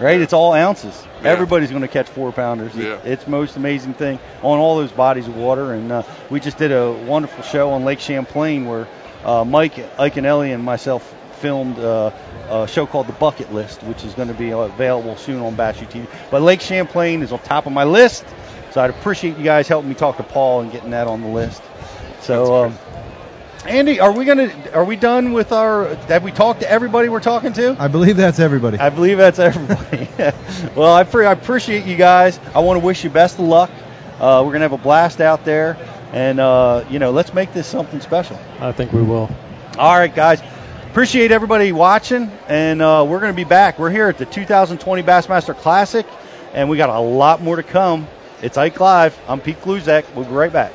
[0.00, 0.20] Right?
[0.20, 1.06] It's all ounces.
[1.22, 1.30] Yeah.
[1.30, 2.74] Everybody's going to catch four pounders.
[2.76, 2.98] It- Yeah.
[3.04, 5.72] It's most amazing thing on all those bodies of water.
[5.72, 8.88] And uh, we just did a wonderful show on Lake Champlain where
[9.24, 12.10] uh, Mike Iaconelli and Ellie and myself filmed uh,
[12.48, 15.88] a show called The Bucket List, which is going to be available soon on BassU
[15.90, 16.06] TV.
[16.30, 18.24] But Lake Champlain is on top of my list.
[18.72, 21.28] So I'd appreciate you guys helping me talk to Paul and getting that on the
[21.28, 21.62] list.
[22.22, 22.78] So, um,
[23.66, 24.52] Andy, are we gonna?
[24.74, 25.94] Are we done with our?
[25.94, 27.76] Have we talked to everybody we're talking to?
[27.78, 28.78] I believe that's everybody.
[28.78, 30.08] I believe that's everybody.
[30.76, 32.38] well, I, pre- I appreciate you guys.
[32.54, 33.70] I want to wish you best of luck.
[34.20, 35.78] Uh, we're gonna have a blast out there,
[36.12, 38.38] and uh, you know, let's make this something special.
[38.60, 39.30] I think we will.
[39.78, 40.42] All right, guys.
[40.90, 43.80] Appreciate everybody watching, and uh, we're going to be back.
[43.80, 46.06] We're here at the 2020 Bassmaster Classic,
[46.52, 48.06] and we got a lot more to come.
[48.42, 49.18] It's Ike Live.
[49.26, 50.04] I'm Pete Gluszek.
[50.14, 50.72] We'll be right back.